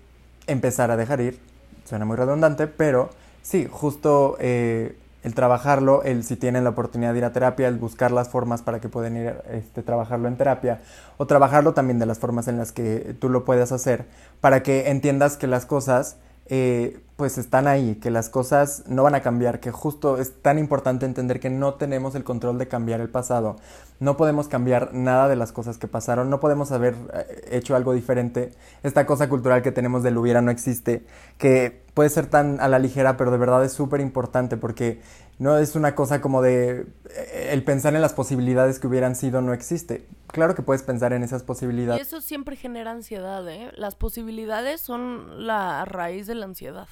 empezar 0.48 0.90
a 0.90 0.96
dejar 0.96 1.20
ir, 1.20 1.42
suena 1.84 2.06
muy 2.06 2.16
redundante, 2.16 2.68
pero 2.68 3.10
sí, 3.42 3.68
justo 3.70 4.38
eh, 4.40 4.96
el 5.24 5.34
trabajarlo, 5.34 6.04
el 6.04 6.24
si 6.24 6.38
tienen 6.38 6.64
la 6.64 6.70
oportunidad 6.70 7.12
de 7.12 7.18
ir 7.18 7.26
a 7.26 7.34
terapia, 7.34 7.68
el 7.68 7.76
buscar 7.76 8.12
las 8.12 8.30
formas 8.30 8.62
para 8.62 8.80
que 8.80 8.88
puedan 8.88 9.18
ir 9.18 9.36
este, 9.52 9.84
trabajarlo 9.84 10.30
en 10.30 10.38
terapia, 10.38 10.80
o 11.18 11.28
trabajarlo 11.28 11.74
también 11.74 12.00
de 12.00 12.06
las 12.06 12.20
formas 12.20 12.48
en 12.48 12.58
las 12.58 12.72
que 12.72 13.18
tú 13.20 13.28
lo 13.28 13.44
puedes 13.44 13.74
hacer, 13.74 14.06
para 14.40 14.64
que 14.64 14.92
entiendas 14.92 15.36
que 15.36 15.48
las 15.48 15.66
cosas 15.66 16.16
eh, 16.46 17.02
pues 17.18 17.40
están 17.40 17.68
ahí, 17.68 17.96
que 17.96 18.12
las 18.12 18.30
cosas 18.30 18.84
no 18.88 19.02
van 19.02 19.16
a 19.16 19.22
cambiar, 19.22 19.60
que 19.60 19.72
justo 19.72 20.20
es 20.20 20.40
tan 20.44 20.60
importante 20.60 21.08
entender 21.08 21.40
que 21.40 21.50
no 21.50 21.74
tenemos 21.74 22.14
el 22.14 22.24
control 22.24 22.60
de 22.60 22.68
cambiar 22.68 23.02
el 23.02 23.10
pasado, 23.10 23.56
no 24.00 24.18
podemos 24.18 24.48
cambiar 24.48 24.94
nada 24.94 25.28
de 25.28 25.36
las 25.36 25.52
cosas 25.52 25.80
que 25.80 25.88
pasaron, 25.88 26.30
no 26.30 26.40
podemos 26.40 26.72
haber 26.72 26.94
eh, 27.14 27.50
hecho 27.50 27.76
algo 27.76 27.94
diferente, 27.94 28.52
esta 28.84 29.08
cosa 29.08 29.30
cultural 29.30 29.64
que 29.64 29.72
tenemos 29.72 30.04
del 30.04 30.16
hubiera 30.16 30.44
no 30.44 30.52
existe, 30.52 31.08
que 31.40 31.82
puede 31.96 32.12
ser 32.12 32.28
tan 32.28 32.62
a 32.62 32.68
la 32.68 32.78
ligera, 32.78 33.18
pero 33.18 33.32
de 33.32 33.40
verdad 33.40 33.66
es 33.66 33.74
súper 33.74 34.00
importante 34.00 34.56
porque 34.56 35.02
no 35.40 35.58
es 35.58 35.76
una 35.76 35.96
cosa 35.96 36.22
como 36.22 36.44
de 36.44 36.86
eh, 37.10 37.50
el 37.52 37.64
pensar 37.64 37.96
en 37.96 38.02
las 38.02 38.14
posibilidades 38.14 38.78
que 38.78 38.86
hubieran 38.86 39.16
sido 39.16 39.42
no 39.42 39.54
existe. 39.54 40.06
Claro 40.28 40.54
que 40.54 40.62
puedes 40.62 40.84
pensar 40.84 41.14
en 41.14 41.24
esas 41.24 41.42
posibilidades. 41.42 42.00
Y 42.00 42.02
eso 42.02 42.22
siempre 42.22 42.56
genera 42.56 42.92
ansiedad, 42.92 43.48
¿eh? 43.50 43.72
Las 43.76 43.96
posibilidades 43.96 44.82
son 44.82 45.48
la 45.48 45.84
raíz 45.86 46.28
de 46.28 46.36
la 46.36 46.46
ansiedad. 46.46 46.88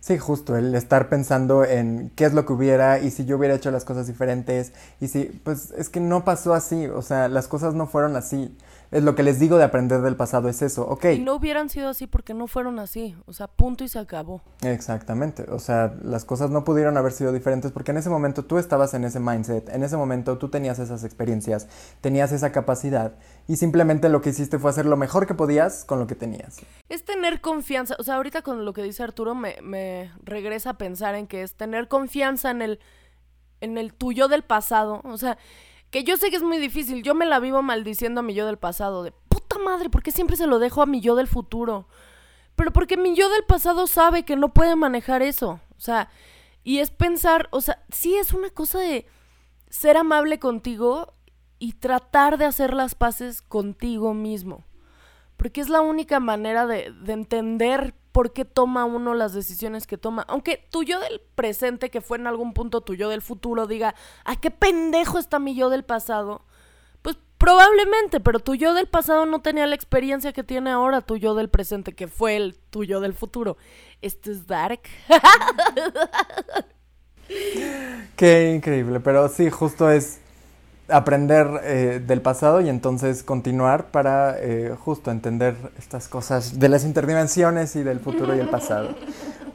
Sí, 0.00 0.18
justo, 0.18 0.56
el 0.56 0.74
estar 0.76 1.08
pensando 1.08 1.64
en 1.64 2.10
qué 2.14 2.26
es 2.26 2.32
lo 2.32 2.46
que 2.46 2.52
hubiera 2.52 3.00
y 3.00 3.10
si 3.10 3.24
yo 3.24 3.36
hubiera 3.36 3.56
hecho 3.56 3.72
las 3.72 3.84
cosas 3.84 4.06
diferentes 4.06 4.72
y 5.00 5.08
si, 5.08 5.24
pues 5.24 5.72
es 5.72 5.88
que 5.88 5.98
no 5.98 6.24
pasó 6.24 6.54
así, 6.54 6.86
o 6.86 7.02
sea, 7.02 7.28
las 7.28 7.48
cosas 7.48 7.74
no 7.74 7.88
fueron 7.88 8.14
así 8.14 8.56
es 8.90 9.02
lo 9.02 9.14
que 9.14 9.22
les 9.22 9.38
digo 9.38 9.58
de 9.58 9.64
aprender 9.64 10.00
del 10.00 10.16
pasado 10.16 10.48
es 10.48 10.62
eso, 10.62 10.86
ok. 10.86 11.04
Y 11.06 11.18
no 11.20 11.34
hubieran 11.34 11.68
sido 11.68 11.88
así 11.88 12.06
porque 12.06 12.34
no 12.34 12.46
fueron 12.46 12.78
así, 12.78 13.16
o 13.26 13.32
sea, 13.32 13.46
punto 13.46 13.84
y 13.84 13.88
se 13.88 13.98
acabó. 13.98 14.42
Exactamente, 14.62 15.44
o 15.50 15.58
sea, 15.58 15.94
las 16.02 16.24
cosas 16.24 16.50
no 16.50 16.64
pudieron 16.64 16.96
haber 16.96 17.12
sido 17.12 17.32
diferentes 17.32 17.72
porque 17.72 17.90
en 17.90 17.98
ese 17.98 18.10
momento 18.10 18.44
tú 18.44 18.58
estabas 18.58 18.94
en 18.94 19.04
ese 19.04 19.20
mindset, 19.20 19.68
en 19.68 19.82
ese 19.82 19.96
momento 19.96 20.38
tú 20.38 20.48
tenías 20.48 20.78
esas 20.78 21.04
experiencias, 21.04 21.68
tenías 22.00 22.32
esa 22.32 22.52
capacidad 22.52 23.14
y 23.48 23.56
simplemente 23.56 24.08
lo 24.08 24.20
que 24.20 24.30
hiciste 24.30 24.58
fue 24.58 24.70
hacer 24.70 24.86
lo 24.86 24.96
mejor 24.96 25.26
que 25.26 25.34
podías 25.34 25.84
con 25.84 25.98
lo 25.98 26.06
que 26.06 26.14
tenías. 26.14 26.58
Es 26.88 27.04
tener 27.04 27.40
confianza, 27.40 27.96
o 27.98 28.02
sea, 28.02 28.16
ahorita 28.16 28.42
con 28.42 28.64
lo 28.64 28.72
que 28.72 28.82
dice 28.82 29.02
Arturo 29.02 29.34
me, 29.34 29.56
me 29.62 30.12
regresa 30.22 30.70
a 30.70 30.78
pensar 30.78 31.14
en 31.14 31.26
que 31.26 31.42
es 31.42 31.54
tener 31.54 31.88
confianza 31.88 32.50
en 32.50 32.62
el, 32.62 32.80
en 33.60 33.78
el 33.78 33.92
tuyo 33.92 34.28
del 34.28 34.42
pasado, 34.42 35.00
o 35.04 35.18
sea 35.18 35.38
que 35.96 36.04
yo 36.04 36.18
sé 36.18 36.28
que 36.28 36.36
es 36.36 36.42
muy 36.42 36.58
difícil. 36.58 37.02
Yo 37.02 37.14
me 37.14 37.24
la 37.24 37.40
vivo 37.40 37.62
maldiciendo 37.62 38.20
a 38.20 38.22
mi 38.22 38.34
yo 38.34 38.44
del 38.44 38.58
pasado. 38.58 39.02
De 39.02 39.12
puta 39.30 39.56
madre, 39.56 39.88
¿por 39.88 40.02
qué 40.02 40.10
siempre 40.10 40.36
se 40.36 40.46
lo 40.46 40.58
dejo 40.58 40.82
a 40.82 40.86
mi 40.86 41.00
yo 41.00 41.14
del 41.14 41.26
futuro? 41.26 41.88
Pero 42.54 42.70
porque 42.70 42.98
mi 42.98 43.14
yo 43.14 43.30
del 43.30 43.44
pasado 43.44 43.86
sabe 43.86 44.22
que 44.22 44.36
no 44.36 44.52
puede 44.52 44.76
manejar 44.76 45.22
eso. 45.22 45.58
O 45.74 45.80
sea, 45.80 46.10
y 46.62 46.80
es 46.80 46.90
pensar, 46.90 47.48
o 47.50 47.62
sea, 47.62 47.82
sí 47.90 48.14
es 48.14 48.34
una 48.34 48.50
cosa 48.50 48.78
de 48.78 49.06
ser 49.70 49.96
amable 49.96 50.38
contigo 50.38 51.14
y 51.58 51.72
tratar 51.72 52.36
de 52.36 52.44
hacer 52.44 52.74
las 52.74 52.94
paces 52.94 53.40
contigo 53.40 54.12
mismo. 54.12 54.64
Porque 55.36 55.60
es 55.60 55.68
la 55.68 55.80
única 55.80 56.20
manera 56.20 56.66
de, 56.66 56.92
de 56.92 57.12
entender 57.12 57.94
por 58.16 58.32
qué 58.32 58.46
toma 58.46 58.86
uno 58.86 59.12
las 59.12 59.34
decisiones 59.34 59.86
que 59.86 59.98
toma. 59.98 60.24
Aunque 60.28 60.66
tu 60.70 60.84
yo 60.84 60.98
del 61.00 61.20
presente, 61.34 61.90
que 61.90 62.00
fue 62.00 62.16
en 62.16 62.26
algún 62.26 62.54
punto 62.54 62.80
tu 62.80 62.94
yo 62.94 63.10
del 63.10 63.20
futuro, 63.20 63.66
diga, 63.66 63.94
ay, 64.24 64.38
qué 64.38 64.50
pendejo 64.50 65.18
está 65.18 65.38
mi 65.38 65.54
yo 65.54 65.68
del 65.68 65.84
pasado. 65.84 66.40
Pues 67.02 67.18
probablemente, 67.36 68.20
pero 68.20 68.40
tu 68.40 68.54
yo 68.54 68.72
del 68.72 68.88
pasado 68.88 69.26
no 69.26 69.42
tenía 69.42 69.66
la 69.66 69.74
experiencia 69.74 70.32
que 70.32 70.42
tiene 70.42 70.70
ahora 70.70 71.02
tu 71.02 71.18
yo 71.18 71.34
del 71.34 71.50
presente, 71.50 71.94
que 71.94 72.08
fue 72.08 72.36
el 72.36 72.56
tuyo 72.70 73.00
del 73.00 73.12
futuro. 73.12 73.58
Esto 74.00 74.30
es 74.30 74.46
dark. 74.46 74.80
Qué 78.16 78.54
increíble, 78.54 79.00
pero 79.00 79.28
sí, 79.28 79.50
justo 79.50 79.90
es 79.90 80.22
aprender 80.88 81.48
eh, 81.64 82.02
del 82.06 82.20
pasado 82.20 82.60
y 82.60 82.68
entonces 82.68 83.22
continuar 83.22 83.86
para 83.86 84.36
eh, 84.38 84.74
justo 84.84 85.10
entender 85.10 85.56
estas 85.78 86.08
cosas 86.08 86.58
de 86.58 86.68
las 86.68 86.84
interdimensiones 86.84 87.74
y 87.76 87.82
del 87.82 88.00
futuro 88.00 88.34
y 88.36 88.38
el 88.38 88.48
pasado. 88.48 88.94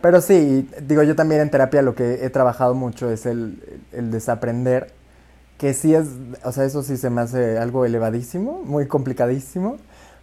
Pero 0.01 0.19
sí, 0.19 0.69
digo 0.81 1.03
yo 1.03 1.15
también 1.15 1.41
en 1.41 1.49
terapia 1.49 1.81
lo 1.81 1.95
que 1.95 2.25
he 2.25 2.29
trabajado 2.29 2.73
mucho 2.73 3.09
es 3.09 3.25
el, 3.25 3.81
el, 3.91 4.11
desaprender, 4.11 4.91
que 5.57 5.73
sí 5.73 5.93
es, 5.93 6.07
o 6.43 6.51
sea, 6.51 6.65
eso 6.65 6.83
sí 6.83 6.97
se 6.97 7.09
me 7.09 7.21
hace 7.21 7.59
algo 7.59 7.85
elevadísimo, 7.85 8.63
muy 8.65 8.87
complicadísimo, 8.87 9.77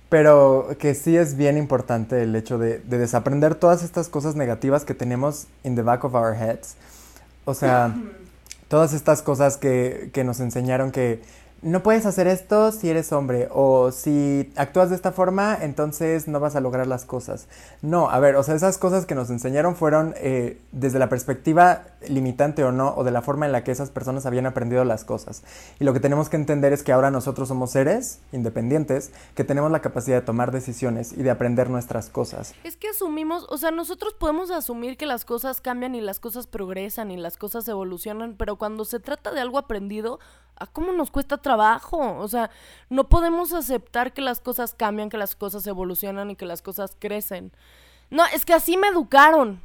pero 0.08 0.68
que 0.78 0.94
sí 0.94 1.16
es 1.16 1.36
bien 1.36 1.56
importante 1.56 2.22
el 2.22 2.34
hecho 2.34 2.58
de, 2.58 2.80
de 2.80 2.98
desaprender 2.98 3.54
todas 3.54 3.82
estas 3.84 4.08
cosas 4.08 4.34
negativas 4.34 4.84
que 4.84 4.94
tenemos 4.94 5.46
in 5.62 5.76
the 5.76 5.82
back 5.82 6.04
of 6.04 6.14
our 6.14 6.34
heads. 6.34 6.74
O 7.44 7.54
sea 7.54 7.94
todas 8.68 8.92
estas 8.92 9.22
cosas 9.22 9.56
que, 9.56 10.10
que 10.12 10.24
nos 10.24 10.40
enseñaron 10.40 10.90
que 10.90 11.22
no 11.60 11.82
puedes 11.82 12.06
hacer 12.06 12.28
esto 12.28 12.70
si 12.70 12.88
eres 12.88 13.10
hombre 13.10 13.48
o 13.50 13.90
si 13.90 14.52
actúas 14.54 14.90
de 14.90 14.96
esta 14.96 15.10
forma 15.10 15.58
entonces 15.60 16.28
no 16.28 16.38
vas 16.38 16.54
a 16.54 16.60
lograr 16.60 16.86
las 16.86 17.04
cosas. 17.04 17.48
No, 17.82 18.10
a 18.10 18.20
ver, 18.20 18.36
o 18.36 18.42
sea, 18.42 18.54
esas 18.54 18.78
cosas 18.78 19.06
que 19.06 19.16
nos 19.16 19.30
enseñaron 19.30 19.74
fueron 19.74 20.14
eh, 20.18 20.60
desde 20.70 21.00
la 21.00 21.08
perspectiva 21.08 21.82
limitante 22.06 22.64
o 22.64 22.72
no 22.72 22.94
o 22.94 23.04
de 23.04 23.10
la 23.10 23.22
forma 23.22 23.46
en 23.46 23.52
la 23.52 23.64
que 23.64 23.72
esas 23.72 23.90
personas 23.90 24.26
habían 24.26 24.46
aprendido 24.46 24.84
las 24.84 25.04
cosas. 25.04 25.42
Y 25.80 25.84
lo 25.84 25.92
que 25.92 26.00
tenemos 26.00 26.28
que 26.28 26.36
entender 26.36 26.72
es 26.72 26.82
que 26.82 26.92
ahora 26.92 27.10
nosotros 27.10 27.48
somos 27.48 27.72
seres 27.72 28.20
independientes 28.32 29.12
que 29.34 29.44
tenemos 29.44 29.70
la 29.70 29.80
capacidad 29.80 30.16
de 30.20 30.26
tomar 30.26 30.52
decisiones 30.52 31.12
y 31.12 31.22
de 31.22 31.30
aprender 31.30 31.70
nuestras 31.70 32.08
cosas. 32.08 32.54
Es 32.64 32.76
que 32.76 32.88
asumimos, 32.88 33.46
o 33.48 33.58
sea, 33.58 33.70
nosotros 33.70 34.14
podemos 34.14 34.50
asumir 34.50 34.96
que 34.96 35.06
las 35.06 35.24
cosas 35.24 35.60
cambian 35.60 35.94
y 35.94 36.00
las 36.00 36.20
cosas 36.20 36.46
progresan 36.46 37.10
y 37.10 37.16
las 37.16 37.36
cosas 37.36 37.66
evolucionan, 37.68 38.34
pero 38.36 38.56
cuando 38.56 38.84
se 38.84 39.00
trata 39.00 39.32
de 39.32 39.40
algo 39.40 39.58
aprendido, 39.58 40.20
¿a 40.56 40.66
cómo 40.66 40.92
nos 40.92 41.10
cuesta 41.10 41.38
trabajo? 41.38 42.18
O 42.18 42.28
sea, 42.28 42.50
no 42.90 43.08
podemos 43.08 43.52
aceptar 43.52 44.12
que 44.12 44.22
las 44.22 44.40
cosas 44.40 44.74
cambian, 44.74 45.10
que 45.10 45.16
las 45.16 45.34
cosas 45.34 45.66
evolucionan 45.66 46.30
y 46.30 46.36
que 46.36 46.46
las 46.46 46.62
cosas 46.62 46.96
crecen. 46.98 47.52
No, 48.10 48.24
es 48.26 48.44
que 48.44 48.54
así 48.54 48.76
me 48.76 48.88
educaron. 48.88 49.60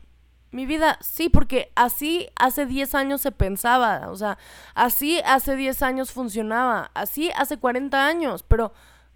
Mi 0.54 0.68
vida, 0.68 1.00
sí, 1.02 1.30
porque 1.30 1.72
así 1.74 2.28
hace 2.36 2.68
10 2.68 2.94
años 2.94 3.22
se 3.22 3.32
pensaba, 3.32 4.12
o 4.12 4.16
sea, 4.16 4.38
así 4.76 5.20
hace 5.26 5.56
10 5.56 5.82
años 5.82 6.12
funcionaba, 6.12 6.92
así 6.94 7.32
hace 7.36 7.58
40 7.58 8.06
años, 8.06 8.44
pero 8.44 8.72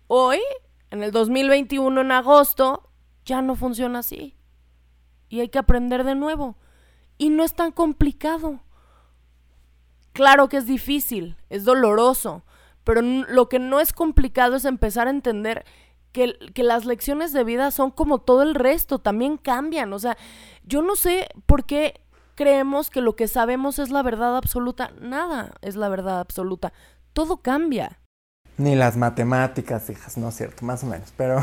hoy, 0.07 0.39
en 0.89 1.03
el 1.03 1.11
2021, 1.11 2.01
en 2.01 2.11
agosto, 2.11 2.89
ya 3.23 3.43
no 3.43 3.55
funciona 3.55 3.99
así. 3.99 4.35
Y 5.29 5.41
hay 5.41 5.49
que 5.49 5.59
aprender 5.59 6.03
de 6.05 6.15
nuevo. 6.15 6.57
Y 7.19 7.29
no 7.29 7.43
es 7.43 7.53
tan 7.53 7.71
complicado. 7.71 8.61
Claro 10.13 10.49
que 10.49 10.57
es 10.57 10.65
difícil, 10.65 11.37
es 11.49 11.65
doloroso, 11.65 12.45
pero 12.83 13.03
lo 13.03 13.47
que 13.47 13.59
no 13.59 13.79
es 13.79 13.93
complicado 13.93 14.55
es 14.55 14.65
empezar 14.65 15.05
a 15.05 15.11
entender 15.11 15.65
que, 16.53 16.63
las 16.63 16.85
lecciones 16.85 17.33
de 17.33 17.43
vida 17.43 17.71
son 17.71 17.91
como 17.91 18.19
todo 18.19 18.41
el 18.41 18.55
resto, 18.55 18.99
también 18.99 19.37
cambian. 19.37 19.93
O 19.93 19.99
sea, 19.99 20.17
yo 20.63 20.81
no 20.81 20.95
sé 20.95 21.27
por 21.45 21.65
qué 21.65 22.01
creemos 22.35 22.89
que 22.89 23.01
lo 23.01 23.15
que 23.15 23.27
sabemos 23.27 23.79
es 23.79 23.91
la 23.91 24.01
verdad 24.01 24.35
absoluta. 24.35 24.91
Nada 24.99 25.53
es 25.61 25.75
la 25.75 25.89
verdad 25.89 26.19
absoluta. 26.19 26.73
Todo 27.13 27.37
cambia. 27.37 27.99
Ni 28.57 28.75
las 28.75 28.97
matemáticas, 28.97 29.89
hijas, 29.89 30.17
no 30.17 30.29
es 30.29 30.35
cierto, 30.35 30.65
más 30.65 30.83
o 30.83 30.87
menos, 30.87 31.13
pero 31.15 31.41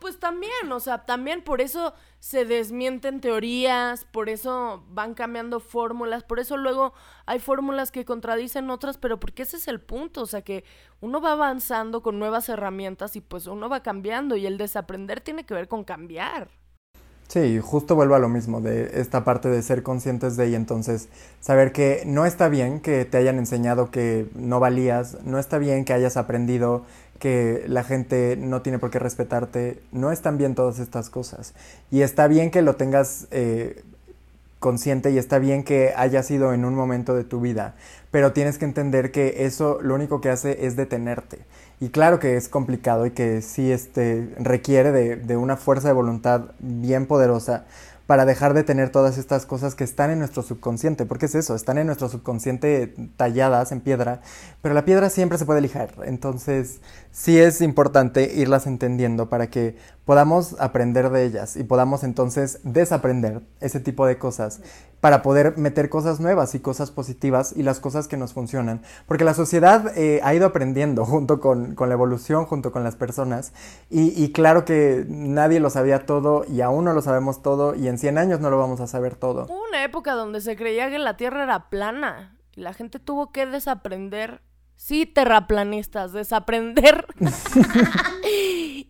pues 0.00 0.18
también, 0.18 0.70
o 0.72 0.80
sea, 0.80 1.04
también 1.06 1.42
por 1.42 1.60
eso 1.60 1.94
se 2.18 2.44
desmienten 2.44 3.20
teorías, 3.20 4.04
por 4.04 4.28
eso 4.28 4.84
van 4.88 5.14
cambiando 5.14 5.60
fórmulas, 5.60 6.24
por 6.24 6.38
eso 6.38 6.56
luego 6.56 6.92
hay 7.24 7.38
fórmulas 7.38 7.90
que 7.90 8.04
contradicen 8.04 8.70
otras, 8.70 8.98
pero 8.98 9.18
porque 9.18 9.42
ese 9.42 9.56
es 9.56 9.68
el 9.68 9.80
punto, 9.80 10.22
o 10.22 10.26
sea, 10.26 10.42
que 10.42 10.64
uno 11.00 11.20
va 11.20 11.32
avanzando 11.32 12.02
con 12.02 12.18
nuevas 12.18 12.48
herramientas 12.48 13.16
y 13.16 13.20
pues 13.20 13.46
uno 13.46 13.68
va 13.68 13.82
cambiando 13.82 14.36
y 14.36 14.46
el 14.46 14.58
desaprender 14.58 15.20
tiene 15.20 15.46
que 15.46 15.54
ver 15.54 15.68
con 15.68 15.84
cambiar. 15.84 16.50
Sí, 17.28 17.58
justo 17.58 17.96
vuelvo 17.96 18.14
a 18.14 18.20
lo 18.20 18.28
mismo, 18.28 18.60
de 18.60 19.00
esta 19.00 19.24
parte 19.24 19.48
de 19.48 19.60
ser 19.60 19.82
conscientes 19.82 20.36
de 20.36 20.48
y 20.48 20.54
entonces 20.54 21.08
saber 21.40 21.72
que 21.72 22.04
no 22.06 22.24
está 22.24 22.48
bien 22.48 22.78
que 22.78 23.04
te 23.04 23.18
hayan 23.18 23.38
enseñado 23.38 23.90
que 23.90 24.28
no 24.36 24.60
valías, 24.60 25.18
no 25.24 25.40
está 25.40 25.58
bien 25.58 25.84
que 25.84 25.92
hayas 25.92 26.16
aprendido 26.16 26.84
que 27.18 27.64
la 27.66 27.82
gente 27.82 28.36
no 28.36 28.62
tiene 28.62 28.78
por 28.78 28.90
qué 28.90 29.00
respetarte, 29.00 29.82
no 29.90 30.12
están 30.12 30.38
bien 30.38 30.54
todas 30.54 30.78
estas 30.78 31.10
cosas. 31.10 31.54
Y 31.90 32.02
está 32.02 32.28
bien 32.28 32.50
que 32.50 32.62
lo 32.62 32.76
tengas 32.76 33.26
eh, 33.32 33.82
consciente 34.60 35.10
y 35.10 35.18
está 35.18 35.38
bien 35.38 35.64
que 35.64 35.92
haya 35.96 36.22
sido 36.22 36.52
en 36.52 36.64
un 36.64 36.74
momento 36.74 37.14
de 37.14 37.24
tu 37.24 37.40
vida, 37.40 37.74
pero 38.10 38.32
tienes 38.32 38.58
que 38.58 38.64
entender 38.66 39.10
que 39.10 39.46
eso 39.46 39.78
lo 39.82 39.94
único 39.94 40.20
que 40.20 40.30
hace 40.30 40.66
es 40.66 40.76
detenerte. 40.76 41.38
Y 41.78 41.90
claro 41.90 42.18
que 42.18 42.36
es 42.36 42.48
complicado 42.48 43.06
y 43.06 43.10
que 43.10 43.42
sí 43.42 43.70
este, 43.70 44.34
requiere 44.38 44.92
de, 44.92 45.16
de 45.16 45.36
una 45.36 45.56
fuerza 45.56 45.88
de 45.88 45.94
voluntad 45.94 46.52
bien 46.58 47.06
poderosa 47.06 47.66
para 48.06 48.24
dejar 48.24 48.54
de 48.54 48.62
tener 48.62 48.90
todas 48.90 49.18
estas 49.18 49.46
cosas 49.46 49.74
que 49.74 49.84
están 49.84 50.10
en 50.10 50.20
nuestro 50.20 50.42
subconsciente, 50.42 51.06
porque 51.06 51.26
es 51.26 51.34
eso, 51.34 51.54
están 51.54 51.76
en 51.78 51.86
nuestro 51.86 52.08
subconsciente 52.08 52.94
talladas 53.16 53.72
en 53.72 53.80
piedra, 53.80 54.20
pero 54.62 54.74
la 54.74 54.84
piedra 54.84 55.10
siempre 55.10 55.38
se 55.38 55.44
puede 55.44 55.60
lijar, 55.60 55.90
entonces 56.04 56.80
sí 57.10 57.38
es 57.38 57.60
importante 57.60 58.32
irlas 58.34 58.66
entendiendo 58.68 59.28
para 59.28 59.48
que 59.48 59.76
podamos 60.04 60.54
aprender 60.60 61.10
de 61.10 61.24
ellas 61.24 61.56
y 61.56 61.64
podamos 61.64 62.04
entonces 62.04 62.60
desaprender 62.62 63.42
ese 63.60 63.80
tipo 63.80 64.06
de 64.06 64.18
cosas 64.18 64.60
para 65.00 65.22
poder 65.22 65.56
meter 65.58 65.88
cosas 65.88 66.20
nuevas 66.20 66.54
y 66.54 66.60
cosas 66.60 66.90
positivas 66.90 67.52
y 67.56 67.62
las 67.62 67.80
cosas 67.80 68.08
que 68.08 68.16
nos 68.16 68.32
funcionan. 68.32 68.82
Porque 69.06 69.24
la 69.24 69.34
sociedad 69.34 69.96
eh, 69.96 70.20
ha 70.22 70.34
ido 70.34 70.46
aprendiendo 70.46 71.04
junto 71.06 71.40
con, 71.40 71.74
con, 71.74 71.88
la 71.88 71.94
evolución, 71.94 72.46
junto 72.46 72.72
con 72.72 72.84
las 72.84 72.96
personas. 72.96 73.52
Y, 73.90 74.22
y, 74.22 74.32
claro 74.32 74.64
que 74.64 75.04
nadie 75.08 75.60
lo 75.60 75.70
sabía 75.70 76.06
todo 76.06 76.44
y 76.48 76.60
aún 76.60 76.84
no 76.84 76.92
lo 76.92 77.02
sabemos 77.02 77.42
todo 77.42 77.74
y 77.74 77.88
en 77.88 77.98
100 77.98 78.18
años 78.18 78.40
no 78.40 78.50
lo 78.50 78.58
vamos 78.58 78.80
a 78.80 78.86
saber 78.86 79.16
todo. 79.16 79.44
Hubo 79.44 79.64
una 79.68 79.84
época 79.84 80.12
donde 80.12 80.40
se 80.40 80.56
creía 80.56 80.90
que 80.90 80.98
la 80.98 81.16
Tierra 81.16 81.44
era 81.44 81.68
plana 81.68 82.36
y 82.54 82.60
la 82.60 82.72
gente 82.72 82.98
tuvo 82.98 83.32
que 83.32 83.46
desaprender. 83.46 84.42
Sí, 84.76 85.06
terraplanistas, 85.06 86.12
desaprender 86.12 87.06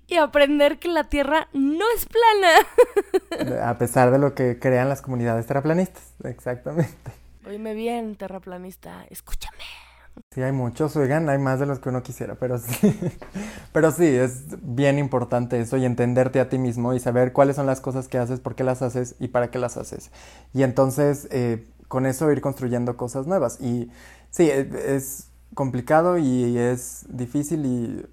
y 0.08 0.16
aprender 0.16 0.78
que 0.78 0.88
la 0.88 1.04
Tierra 1.04 1.48
no 1.52 1.84
es 1.96 2.06
plana. 2.06 3.68
A 3.70 3.78
pesar 3.78 4.10
de 4.10 4.18
lo 4.18 4.34
que 4.34 4.58
crean 4.58 4.88
las 4.88 5.02
comunidades 5.02 5.46
terraplanistas, 5.46 6.14
exactamente. 6.24 6.94
Oíme 7.46 7.74
bien, 7.74 8.16
terraplanista, 8.16 9.04
escúchame. 9.10 9.62
Sí, 10.30 10.42
hay 10.42 10.52
muchos, 10.52 10.96
oigan, 10.96 11.28
hay 11.28 11.38
más 11.38 11.60
de 11.60 11.66
los 11.66 11.78
que 11.78 11.90
uno 11.90 12.02
quisiera, 12.02 12.36
pero 12.36 12.58
sí. 12.58 12.98
Pero 13.72 13.90
sí, 13.92 14.06
es 14.06 14.44
bien 14.62 14.98
importante 14.98 15.60
eso 15.60 15.76
y 15.76 15.84
entenderte 15.84 16.40
a 16.40 16.48
ti 16.48 16.58
mismo 16.58 16.94
y 16.94 17.00
saber 17.00 17.34
cuáles 17.34 17.56
son 17.56 17.66
las 17.66 17.82
cosas 17.82 18.08
que 18.08 18.16
haces, 18.16 18.40
por 18.40 18.54
qué 18.54 18.64
las 18.64 18.80
haces 18.80 19.16
y 19.20 19.28
para 19.28 19.50
qué 19.50 19.58
las 19.58 19.76
haces. 19.76 20.10
Y 20.54 20.62
entonces, 20.62 21.28
eh, 21.30 21.66
con 21.88 22.06
eso 22.06 22.32
ir 22.32 22.40
construyendo 22.40 22.96
cosas 22.96 23.26
nuevas. 23.26 23.60
Y 23.60 23.90
sí, 24.30 24.50
e, 24.50 24.68
es 24.96 25.28
complicado 25.52 26.16
y 26.16 26.56
es 26.56 27.04
difícil 27.10 27.66
y 27.66 28.06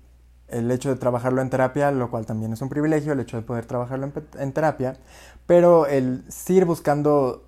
el 0.48 0.70
hecho 0.72 0.90
de 0.90 0.96
trabajarlo 0.96 1.42
en 1.42 1.50
terapia, 1.50 1.92
lo 1.92 2.10
cual 2.10 2.26
también 2.26 2.54
es 2.54 2.62
un 2.62 2.70
privilegio, 2.70 3.14
el 3.14 3.20
hecho 3.20 3.38
de 3.38 3.44
poder 3.44 3.66
trabajarlo 3.66 4.12
en, 4.38 4.54
terapia, 4.54 4.98
pero 5.46 5.88
el 5.88 6.26
ir 6.48 6.66
buscando 6.66 7.48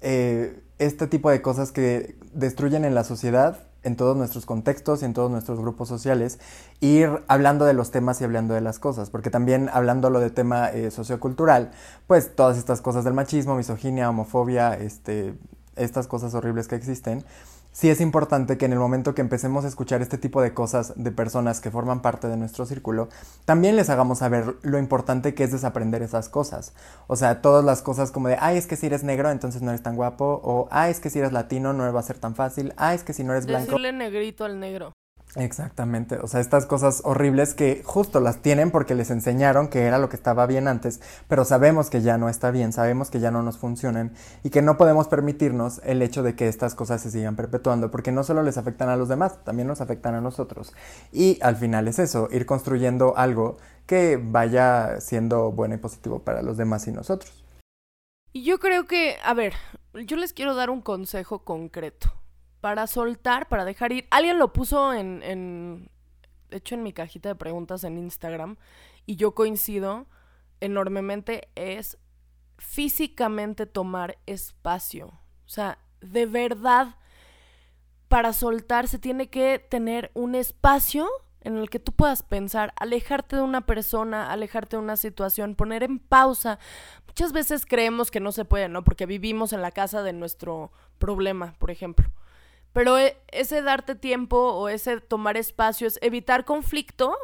eh, 0.00 0.62
este 0.78 1.06
tipo 1.06 1.30
de 1.30 1.40
cosas 1.42 1.72
que 1.72 2.16
destruyen 2.32 2.84
en 2.84 2.94
la 2.94 3.04
sociedad, 3.04 3.66
en 3.84 3.96
todos 3.96 4.16
nuestros 4.16 4.46
contextos 4.46 5.02
y 5.02 5.04
en 5.04 5.12
todos 5.12 5.30
nuestros 5.30 5.58
grupos 5.58 5.88
sociales, 5.88 6.38
ir 6.80 7.22
hablando 7.26 7.64
de 7.64 7.74
los 7.74 7.90
temas 7.90 8.20
y 8.20 8.24
hablando 8.24 8.54
de 8.54 8.60
las 8.60 8.78
cosas, 8.78 9.10
porque 9.10 9.30
también 9.30 9.68
hablando 9.72 10.10
lo 10.10 10.20
de 10.20 10.30
tema 10.30 10.70
eh, 10.70 10.90
sociocultural, 10.90 11.72
pues 12.06 12.34
todas 12.34 12.58
estas 12.58 12.80
cosas 12.80 13.04
del 13.04 13.14
machismo, 13.14 13.56
misoginia, 13.56 14.08
homofobia, 14.08 14.74
este, 14.74 15.34
estas 15.76 16.06
cosas 16.06 16.34
horribles 16.34 16.68
que 16.68 16.76
existen, 16.76 17.24
sí 17.72 17.90
es 17.90 18.00
importante 18.00 18.58
que 18.58 18.66
en 18.66 18.72
el 18.72 18.78
momento 18.78 19.14
que 19.14 19.22
empecemos 19.22 19.64
a 19.64 19.68
escuchar 19.68 20.02
este 20.02 20.18
tipo 20.18 20.40
de 20.40 20.54
cosas 20.54 20.92
de 20.96 21.10
personas 21.10 21.60
que 21.60 21.70
forman 21.70 22.02
parte 22.02 22.28
de 22.28 22.36
nuestro 22.36 22.66
círculo, 22.66 23.08
también 23.44 23.76
les 23.76 23.90
hagamos 23.90 24.18
saber 24.18 24.56
lo 24.62 24.78
importante 24.78 25.34
que 25.34 25.44
es 25.44 25.52
desaprender 25.52 26.02
esas 26.02 26.28
cosas. 26.28 26.74
O 27.06 27.16
sea, 27.16 27.42
todas 27.42 27.64
las 27.64 27.82
cosas 27.82 28.12
como 28.12 28.28
de, 28.28 28.36
ay, 28.38 28.58
es 28.58 28.66
que 28.66 28.76
si 28.76 28.86
eres 28.86 29.02
negro, 29.02 29.30
entonces 29.30 29.62
no 29.62 29.70
eres 29.70 29.82
tan 29.82 29.96
guapo, 29.96 30.40
o 30.44 30.68
ay, 30.70 30.90
es 30.90 31.00
que 31.00 31.10
si 31.10 31.18
eres 31.18 31.32
latino, 31.32 31.72
no 31.72 31.92
va 31.92 32.00
a 32.00 32.04
ser 32.04 32.18
tan 32.18 32.34
fácil, 32.34 32.72
ay, 32.76 32.96
es 32.96 33.04
que 33.04 33.12
si 33.12 33.24
no 33.24 33.32
eres 33.32 33.46
blanco. 33.46 33.66
Decirle 33.66 33.92
negrito 33.92 34.44
al 34.44 34.60
negro. 34.60 34.92
Exactamente, 35.34 36.18
o 36.18 36.26
sea, 36.26 36.40
estas 36.40 36.66
cosas 36.66 37.00
horribles 37.04 37.54
que 37.54 37.80
justo 37.86 38.20
las 38.20 38.42
tienen 38.42 38.70
porque 38.70 38.94
les 38.94 39.10
enseñaron 39.10 39.68
que 39.68 39.84
era 39.84 39.96
lo 39.96 40.10
que 40.10 40.16
estaba 40.16 40.44
bien 40.44 40.68
antes, 40.68 41.00
pero 41.26 41.46
sabemos 41.46 41.88
que 41.88 42.02
ya 42.02 42.18
no 42.18 42.28
está 42.28 42.50
bien, 42.50 42.74
sabemos 42.74 43.10
que 43.10 43.18
ya 43.18 43.30
no 43.30 43.42
nos 43.42 43.56
funcionan 43.56 44.12
y 44.44 44.50
que 44.50 44.60
no 44.60 44.76
podemos 44.76 45.08
permitirnos 45.08 45.80
el 45.84 46.02
hecho 46.02 46.22
de 46.22 46.36
que 46.36 46.48
estas 46.48 46.74
cosas 46.74 47.00
se 47.00 47.10
sigan 47.10 47.34
perpetuando, 47.34 47.90
porque 47.90 48.12
no 48.12 48.24
solo 48.24 48.42
les 48.42 48.58
afectan 48.58 48.90
a 48.90 48.96
los 48.96 49.08
demás, 49.08 49.42
también 49.42 49.68
nos 49.68 49.80
afectan 49.80 50.14
a 50.14 50.20
nosotros. 50.20 50.74
Y 51.12 51.38
al 51.40 51.56
final 51.56 51.88
es 51.88 51.98
eso, 51.98 52.28
ir 52.30 52.44
construyendo 52.44 53.16
algo 53.16 53.56
que 53.86 54.20
vaya 54.22 55.00
siendo 55.00 55.50
bueno 55.50 55.76
y 55.76 55.78
positivo 55.78 56.18
para 56.18 56.42
los 56.42 56.58
demás 56.58 56.86
y 56.88 56.92
nosotros. 56.92 57.42
Y 58.34 58.44
yo 58.44 58.58
creo 58.58 58.84
que, 58.84 59.16
a 59.24 59.32
ver, 59.32 59.54
yo 59.94 60.18
les 60.18 60.34
quiero 60.34 60.54
dar 60.54 60.68
un 60.68 60.82
consejo 60.82 61.38
concreto 61.38 62.21
para 62.62 62.86
soltar, 62.86 63.48
para 63.48 63.64
dejar 63.64 63.90
ir. 63.90 64.06
Alguien 64.12 64.38
lo 64.38 64.52
puso 64.52 64.94
en, 64.94 65.20
en, 65.24 65.90
hecho 66.50 66.76
en 66.76 66.84
mi 66.84 66.92
cajita 66.92 67.28
de 67.28 67.34
preguntas 67.34 67.82
en 67.82 67.98
Instagram 67.98 68.56
y 69.04 69.16
yo 69.16 69.34
coincido 69.34 70.06
enormemente, 70.60 71.48
es 71.56 71.98
físicamente 72.58 73.66
tomar 73.66 74.16
espacio. 74.26 75.08
O 75.08 75.48
sea, 75.48 75.78
de 76.00 76.24
verdad, 76.26 76.94
para 78.06 78.32
soltar 78.32 78.86
se 78.86 79.00
tiene 79.00 79.28
que 79.28 79.58
tener 79.58 80.12
un 80.14 80.36
espacio 80.36 81.08
en 81.40 81.56
el 81.56 81.68
que 81.68 81.80
tú 81.80 81.90
puedas 81.90 82.22
pensar, 82.22 82.72
alejarte 82.76 83.34
de 83.34 83.42
una 83.42 83.66
persona, 83.66 84.30
alejarte 84.30 84.76
de 84.76 84.82
una 84.84 84.96
situación, 84.96 85.56
poner 85.56 85.82
en 85.82 85.98
pausa. 85.98 86.60
Muchas 87.08 87.32
veces 87.32 87.66
creemos 87.66 88.12
que 88.12 88.20
no 88.20 88.30
se 88.30 88.44
puede, 88.44 88.68
¿no? 88.68 88.84
Porque 88.84 89.06
vivimos 89.06 89.52
en 89.52 89.62
la 89.62 89.72
casa 89.72 90.04
de 90.04 90.12
nuestro 90.12 90.70
problema, 90.98 91.56
por 91.58 91.72
ejemplo. 91.72 92.08
Pero 92.72 92.98
e, 92.98 93.16
ese 93.28 93.62
darte 93.62 93.94
tiempo 93.94 94.36
o 94.36 94.68
ese 94.68 95.00
tomar 95.00 95.36
espacio 95.36 95.86
es 95.86 95.98
evitar 96.02 96.44
conflicto, 96.44 97.16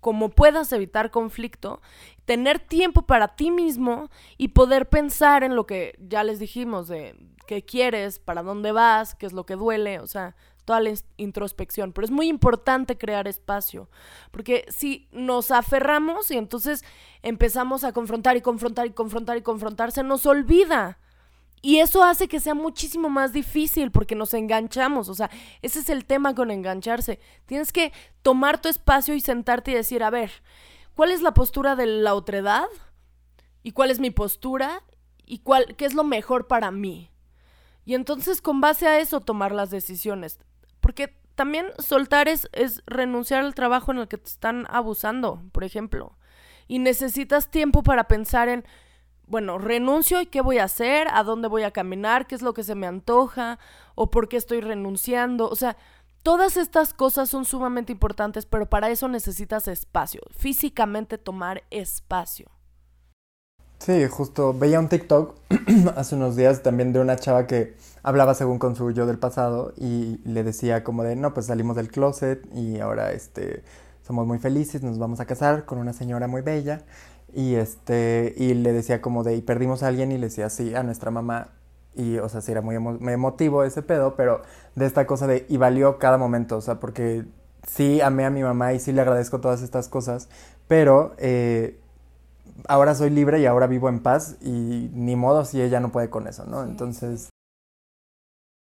como 0.00 0.30
puedas 0.30 0.72
evitar 0.72 1.10
conflicto, 1.10 1.80
tener 2.26 2.60
tiempo 2.60 3.02
para 3.02 3.34
ti 3.34 3.50
mismo 3.50 4.08
y 4.36 4.48
poder 4.48 4.88
pensar 4.88 5.42
en 5.42 5.56
lo 5.56 5.66
que 5.66 5.98
ya 5.98 6.22
les 6.22 6.38
dijimos 6.38 6.86
de 6.86 7.16
qué 7.46 7.64
quieres, 7.64 8.18
para 8.18 8.42
dónde 8.42 8.72
vas, 8.72 9.14
qué 9.14 9.26
es 9.26 9.32
lo 9.32 9.46
que 9.46 9.56
duele, 9.56 10.00
o 10.00 10.06
sea, 10.06 10.36
toda 10.64 10.80
la 10.80 10.92
introspección. 11.16 11.92
Pero 11.92 12.04
es 12.04 12.10
muy 12.10 12.28
importante 12.28 12.98
crear 12.98 13.26
espacio, 13.26 13.88
porque 14.30 14.66
si 14.68 15.08
nos 15.12 15.50
aferramos 15.50 16.30
y 16.30 16.36
entonces 16.36 16.84
empezamos 17.22 17.84
a 17.84 17.92
confrontar 17.92 18.36
y 18.36 18.42
confrontar 18.42 18.86
y 18.86 18.90
confrontar 18.90 19.38
y 19.38 19.42
confrontar, 19.42 19.92
se 19.92 20.02
nos 20.02 20.26
olvida 20.26 20.98
y 21.62 21.78
eso 21.78 22.04
hace 22.04 22.28
que 22.28 22.40
sea 22.40 22.54
muchísimo 22.54 23.08
más 23.08 23.32
difícil 23.32 23.90
porque 23.90 24.14
nos 24.14 24.34
enganchamos. 24.34 25.08
O 25.08 25.14
sea, 25.14 25.30
ese 25.62 25.80
es 25.80 25.88
el 25.88 26.04
tema 26.04 26.34
con 26.34 26.50
engancharse. 26.50 27.18
Tienes 27.46 27.72
que 27.72 27.92
tomar 28.22 28.60
tu 28.60 28.68
espacio 28.68 29.14
y 29.14 29.20
sentarte 29.20 29.70
y 29.70 29.74
decir, 29.74 30.02
a 30.02 30.10
ver, 30.10 30.30
¿cuál 30.94 31.10
es 31.10 31.22
la 31.22 31.34
postura 31.34 31.74
de 31.74 31.86
la 31.86 32.14
otredad? 32.14 32.66
¿Y 33.62 33.72
cuál 33.72 33.90
es 33.90 33.98
mi 33.98 34.10
postura? 34.10 34.82
¿Y 35.24 35.38
cuál, 35.38 35.74
qué 35.76 35.86
es 35.86 35.94
lo 35.94 36.04
mejor 36.04 36.46
para 36.46 36.70
mí? 36.70 37.10
Y 37.84 37.94
entonces 37.94 38.40
con 38.40 38.60
base 38.60 38.86
a 38.86 39.00
eso 39.00 39.20
tomar 39.20 39.52
las 39.52 39.70
decisiones. 39.70 40.38
Porque 40.80 41.16
también 41.34 41.66
soltar 41.78 42.28
es, 42.28 42.48
es 42.52 42.82
renunciar 42.86 43.44
al 43.44 43.54
trabajo 43.54 43.92
en 43.92 43.98
el 43.98 44.08
que 44.08 44.18
te 44.18 44.28
están 44.28 44.66
abusando, 44.68 45.42
por 45.52 45.64
ejemplo. 45.64 46.16
Y 46.68 46.78
necesitas 46.78 47.50
tiempo 47.50 47.82
para 47.82 48.08
pensar 48.08 48.48
en 48.48 48.64
bueno, 49.26 49.58
renuncio 49.58 50.20
y 50.20 50.26
qué 50.26 50.40
voy 50.40 50.58
a 50.58 50.64
hacer, 50.64 51.08
a 51.12 51.22
dónde 51.24 51.48
voy 51.48 51.64
a 51.64 51.72
caminar, 51.72 52.26
qué 52.26 52.34
es 52.34 52.42
lo 52.42 52.54
que 52.54 52.62
se 52.62 52.74
me 52.74 52.86
antoja 52.86 53.58
o 53.94 54.10
por 54.10 54.28
qué 54.28 54.36
estoy 54.36 54.60
renunciando. 54.60 55.48
O 55.48 55.56
sea, 55.56 55.76
todas 56.22 56.56
estas 56.56 56.94
cosas 56.94 57.28
son 57.28 57.44
sumamente 57.44 57.92
importantes, 57.92 58.46
pero 58.46 58.68
para 58.68 58.90
eso 58.90 59.08
necesitas 59.08 59.68
espacio, 59.68 60.20
físicamente 60.30 61.18
tomar 61.18 61.64
espacio. 61.70 62.50
Sí, 63.78 64.06
justo 64.08 64.54
veía 64.54 64.80
un 64.80 64.88
TikTok 64.88 65.36
hace 65.96 66.14
unos 66.14 66.34
días 66.34 66.62
también 66.62 66.92
de 66.92 67.00
una 67.00 67.16
chava 67.16 67.46
que 67.46 67.76
hablaba 68.02 68.34
según 68.34 68.58
con 68.58 68.74
su 68.74 68.90
yo 68.90 69.06
del 69.06 69.18
pasado 69.18 69.74
y 69.76 70.18
le 70.24 70.44
decía 70.44 70.82
como 70.82 71.02
de, 71.02 71.14
no, 71.14 71.34
pues 71.34 71.46
salimos 71.46 71.76
del 71.76 71.90
closet 71.90 72.46
y 72.54 72.80
ahora 72.80 73.12
este 73.12 73.64
somos 74.02 74.26
muy 74.26 74.38
felices, 74.38 74.82
nos 74.82 74.98
vamos 74.98 75.18
a 75.18 75.26
casar 75.26 75.64
con 75.64 75.78
una 75.78 75.92
señora 75.92 76.28
muy 76.28 76.40
bella 76.40 76.82
y 77.36 77.56
este, 77.56 78.32
y 78.38 78.54
le 78.54 78.72
decía 78.72 79.02
como 79.02 79.22
de, 79.22 79.36
y 79.36 79.42
perdimos 79.42 79.82
a 79.82 79.88
alguien 79.88 80.10
y 80.10 80.16
le 80.16 80.28
decía 80.28 80.46
así 80.46 80.74
a 80.74 80.82
nuestra 80.82 81.10
mamá. 81.10 81.48
Y, 81.94 82.16
o 82.16 82.28
sea, 82.30 82.40
sí 82.40 82.50
era 82.50 82.62
muy 82.62 82.76
emotivo 82.76 83.62
ese 83.62 83.82
pedo, 83.82 84.16
pero 84.16 84.40
de 84.74 84.86
esta 84.86 85.06
cosa 85.06 85.26
de, 85.26 85.44
y 85.50 85.58
valió 85.58 85.98
cada 85.98 86.16
momento, 86.16 86.56
o 86.56 86.60
sea, 86.62 86.80
porque 86.80 87.26
sí 87.66 88.00
amé 88.00 88.24
a 88.24 88.30
mi 88.30 88.42
mamá 88.42 88.72
y 88.72 88.80
sí 88.80 88.90
le 88.90 89.02
agradezco 89.02 89.40
todas 89.40 89.60
estas 89.60 89.88
cosas, 89.88 90.30
pero 90.66 91.14
eh, 91.18 91.78
ahora 92.68 92.94
soy 92.94 93.10
libre 93.10 93.38
y 93.40 93.44
ahora 93.44 93.66
vivo 93.66 93.90
en 93.90 94.00
paz 94.00 94.36
y 94.40 94.90
ni 94.94 95.14
modo 95.14 95.44
si 95.44 95.60
ella 95.60 95.78
no 95.78 95.92
puede 95.92 96.08
con 96.08 96.28
eso, 96.28 96.46
¿no? 96.46 96.64
Entonces, 96.64 97.28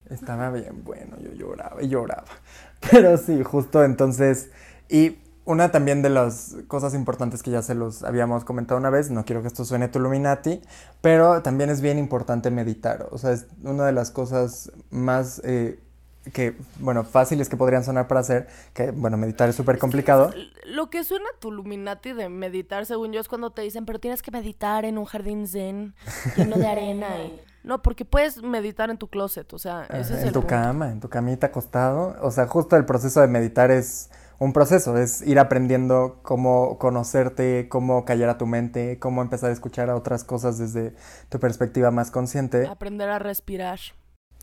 estaba 0.09 0.49
bien 0.49 0.83
bueno, 0.85 1.17
yo 1.19 1.33
lloraba 1.33 1.83
y 1.83 1.89
lloraba. 1.89 2.23
Pero 2.91 3.17
sí, 3.17 3.43
justo 3.43 3.83
entonces, 3.83 4.49
y 4.89 5.20
una 5.45 5.71
también 5.71 6.01
de 6.01 6.09
las 6.09 6.55
cosas 6.67 6.93
importantes 6.93 7.41
que 7.41 7.51
ya 7.51 7.61
se 7.61 7.75
los 7.75 8.03
habíamos 8.03 8.45
comentado 8.45 8.79
una 8.79 8.89
vez, 8.89 9.09
no 9.09 9.25
quiero 9.25 9.41
que 9.41 9.47
esto 9.47 9.65
suene 9.65 9.87
Tuluminati, 9.87 10.61
pero 11.01 11.41
también 11.41 11.69
es 11.69 11.81
bien 11.81 11.97
importante 11.97 12.51
meditar. 12.51 13.07
O 13.11 13.17
sea, 13.17 13.31
es 13.31 13.47
una 13.63 13.85
de 13.85 13.91
las 13.91 14.11
cosas 14.11 14.71
más 14.91 15.41
eh, 15.43 15.79
que, 16.33 16.55
bueno, 16.79 17.03
fáciles 17.03 17.49
que 17.49 17.57
podrían 17.57 17.83
sonar 17.83 18.07
para 18.07 18.19
hacer, 18.19 18.47
que, 18.73 18.91
bueno, 18.91 19.17
meditar 19.17 19.49
es 19.49 19.55
súper 19.55 19.79
complicado. 19.79 20.31
Lo 20.65 20.89
que 20.89 21.03
suena 21.03 21.25
Tuluminati 21.39 22.13
de 22.13 22.29
meditar, 22.29 22.85
según 22.85 23.11
yo, 23.11 23.19
es 23.19 23.27
cuando 23.27 23.49
te 23.49 23.63
dicen, 23.63 23.85
pero 23.85 23.99
tienes 23.99 24.21
que 24.21 24.29
meditar 24.29 24.85
en 24.85 24.99
un 24.99 25.05
jardín 25.05 25.47
zen, 25.47 25.95
lleno 26.37 26.57
de 26.57 26.67
arena 26.67 27.07
No, 27.63 27.81
porque 27.83 28.05
puedes 28.05 28.41
meditar 28.41 28.89
en 28.89 28.97
tu 28.97 29.07
closet, 29.07 29.53
o 29.53 29.59
sea, 29.59 29.85
ese 29.91 30.17
es 30.17 30.23
en 30.23 30.33
tu 30.33 30.47
cama, 30.47 30.89
en 30.89 30.99
tu 30.99 31.09
camita 31.09 31.47
acostado. 31.47 32.15
O 32.21 32.31
sea, 32.31 32.47
justo 32.47 32.75
el 32.75 32.85
proceso 32.85 33.21
de 33.21 33.27
meditar 33.27 33.69
es 33.69 34.09
un 34.41 34.53
proceso, 34.53 34.97
es 34.97 35.21
ir 35.21 35.37
aprendiendo 35.37 36.17
cómo 36.23 36.79
conocerte, 36.79 37.69
cómo 37.69 38.05
callar 38.05 38.29
a 38.29 38.39
tu 38.39 38.47
mente, 38.47 38.97
cómo 38.97 39.21
empezar 39.21 39.51
a 39.51 39.53
escuchar 39.53 39.91
a 39.91 39.95
otras 39.95 40.23
cosas 40.23 40.57
desde 40.57 40.95
tu 41.29 41.39
perspectiva 41.39 41.91
más 41.91 42.09
consciente. 42.09 42.65
Aprender 42.65 43.07
a 43.09 43.19
respirar. 43.19 43.79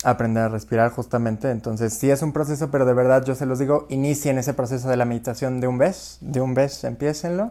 Aprender 0.04 0.44
a 0.44 0.48
respirar 0.50 0.92
justamente, 0.92 1.50
entonces 1.50 1.94
sí 1.94 2.12
es 2.12 2.22
un 2.22 2.32
proceso, 2.32 2.70
pero 2.70 2.86
de 2.86 2.94
verdad 2.94 3.24
yo 3.24 3.34
se 3.34 3.44
los 3.44 3.58
digo, 3.58 3.86
inicien 3.88 4.38
ese 4.38 4.54
proceso 4.54 4.88
de 4.88 4.96
la 4.96 5.04
meditación 5.04 5.60
de 5.60 5.66
un 5.66 5.78
vez, 5.78 6.18
de 6.20 6.40
un 6.40 6.54
vez, 6.54 6.84
empiecenlo 6.84 7.50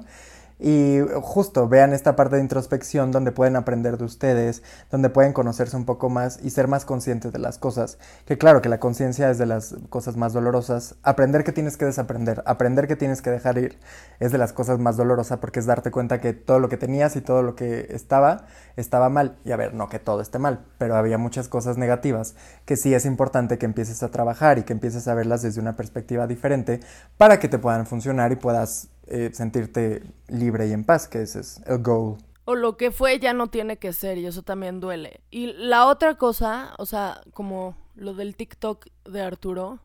y 0.60 1.00
justo 1.22 1.68
vean 1.68 1.94
esta 1.94 2.16
parte 2.16 2.38
de 2.38 2.42
introspección 2.42 3.12
donde 3.12 3.32
pueden 3.32 3.56
aprender 3.56 3.98
de 3.98 4.06
ustedes, 4.06 4.64
donde 4.90 5.10
pueden 5.10 5.34
conocerse 5.34 5.78
un 5.78 5.86
poco 5.86 6.10
más 6.10 6.40
y 6.44 6.50
ser 6.50 6.68
más 6.68 6.84
conscientes 6.84 7.32
de 7.32 7.40
las 7.40 7.58
cosas. 7.58 8.00
Que 8.26 8.38
claro 8.38 8.62
que 8.62 8.70
la 8.70 8.80
conciencia 8.80 9.30
es 9.30 9.38
de 9.38 9.46
las 9.46 9.76
cosas 9.90 10.18
más 10.18 10.34
dolorosas. 10.34 10.96
Aprender 11.04 11.44
que 11.44 11.52
tienes 11.52 11.78
que 11.78 11.86
desaprender, 11.86 12.42
aprender 12.46 12.88
que 12.88 12.96
tienes 12.96 13.22
que 13.22 13.30
dejar 13.30 13.58
ir 13.58 13.78
es 14.20 14.32
de 14.32 14.38
las 14.40 14.54
cosas 14.54 14.80
más 14.80 14.98
dolorosas 14.98 15.38
porque 15.40 15.60
es 15.60 15.66
darte 15.68 15.92
cuenta 15.92 16.20
que 16.20 16.34
todo 16.34 16.60
lo 16.60 16.70
que 16.70 16.78
tenías 16.78 17.16
y 17.16 17.22
todo 17.22 17.44
lo 17.44 17.56
que 17.56 17.88
estaba 17.92 18.46
estaba 18.76 19.10
mal. 19.10 19.38
Y 19.46 19.52
a 19.52 19.58
ver, 19.58 19.76
no 19.76 19.90
que 19.90 20.00
todo 20.00 20.22
esté 20.22 20.40
mal, 20.40 20.66
pero 20.80 20.96
había 20.96 21.18
muchas 21.20 21.48
cosas 21.50 21.78
negativas 21.78 22.36
que 22.66 22.78
sí 22.78 22.94
es 22.94 23.06
importante 23.06 23.58
que 23.58 23.66
empieces 23.66 24.02
a 24.02 24.10
trabajar 24.10 24.58
y 24.58 24.64
que 24.64 24.74
empieces 24.74 25.08
a 25.08 25.14
verlas 25.14 25.44
desde 25.44 25.62
una 25.62 25.76
perspectiva 25.76 26.26
diferente 26.26 26.80
para 27.18 27.40
que 27.40 27.48
te 27.48 27.60
puedan 27.60 27.86
funcionar 27.86 28.32
y 28.32 28.36
puedas 28.36 28.90
eh, 29.08 29.30
sentirte 29.34 30.04
libre 30.28 30.68
y 30.68 30.74
en 30.74 30.84
paz, 30.84 31.08
que 31.08 31.22
ese 31.22 31.40
es 31.40 31.62
el 31.66 31.82
goal. 31.82 32.18
O 32.46 32.56
lo 32.56 32.78
que 32.78 32.92
fue 32.92 33.20
ya 33.20 33.34
no 33.34 33.48
tiene 33.48 33.78
que 33.78 33.92
ser 33.94 34.18
y 34.18 34.26
eso 34.26 34.42
también 34.42 34.80
duele. 34.80 35.22
Y 35.30 35.54
la 35.54 35.88
otra 35.88 36.16
cosa, 36.16 36.74
o 36.78 36.86
sea, 36.86 37.22
como 37.34 37.78
lo 37.96 38.14
del 38.14 38.36
TikTok 38.36 38.86
de 39.06 39.22
Arturo, 39.22 39.80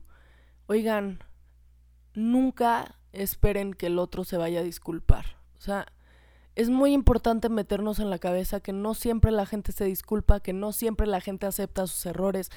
oigan, 0.67 1.19
nunca 2.15 2.97
esperen 3.13 3.75
que 3.75 3.87
el 3.87 3.99
otro 3.99 4.25
se 4.25 4.37
vaya 4.37 4.61
a 4.61 4.65
disculpar. 4.65 5.37
O 5.57 5.61
sea, 5.61 5.87
es 6.55 6.69
muy 6.69 6.93
importante 6.93 7.49
meternos 7.49 7.99
en 7.99 8.11
la 8.11 8.19
cabeza 8.19 8.61
que 8.61 8.73
no 8.73 8.95
siempre 8.95 9.31
la 9.31 9.47
gente 9.47 9.73
se 9.73 9.85
disculpa, 9.85 10.41
que 10.41 10.53
no 10.53 10.73
siempre 10.73 11.07
la 11.07 11.21
gente 11.21 11.47
acepta 11.47 11.87
sus 11.87 12.05
errores, 12.07 12.51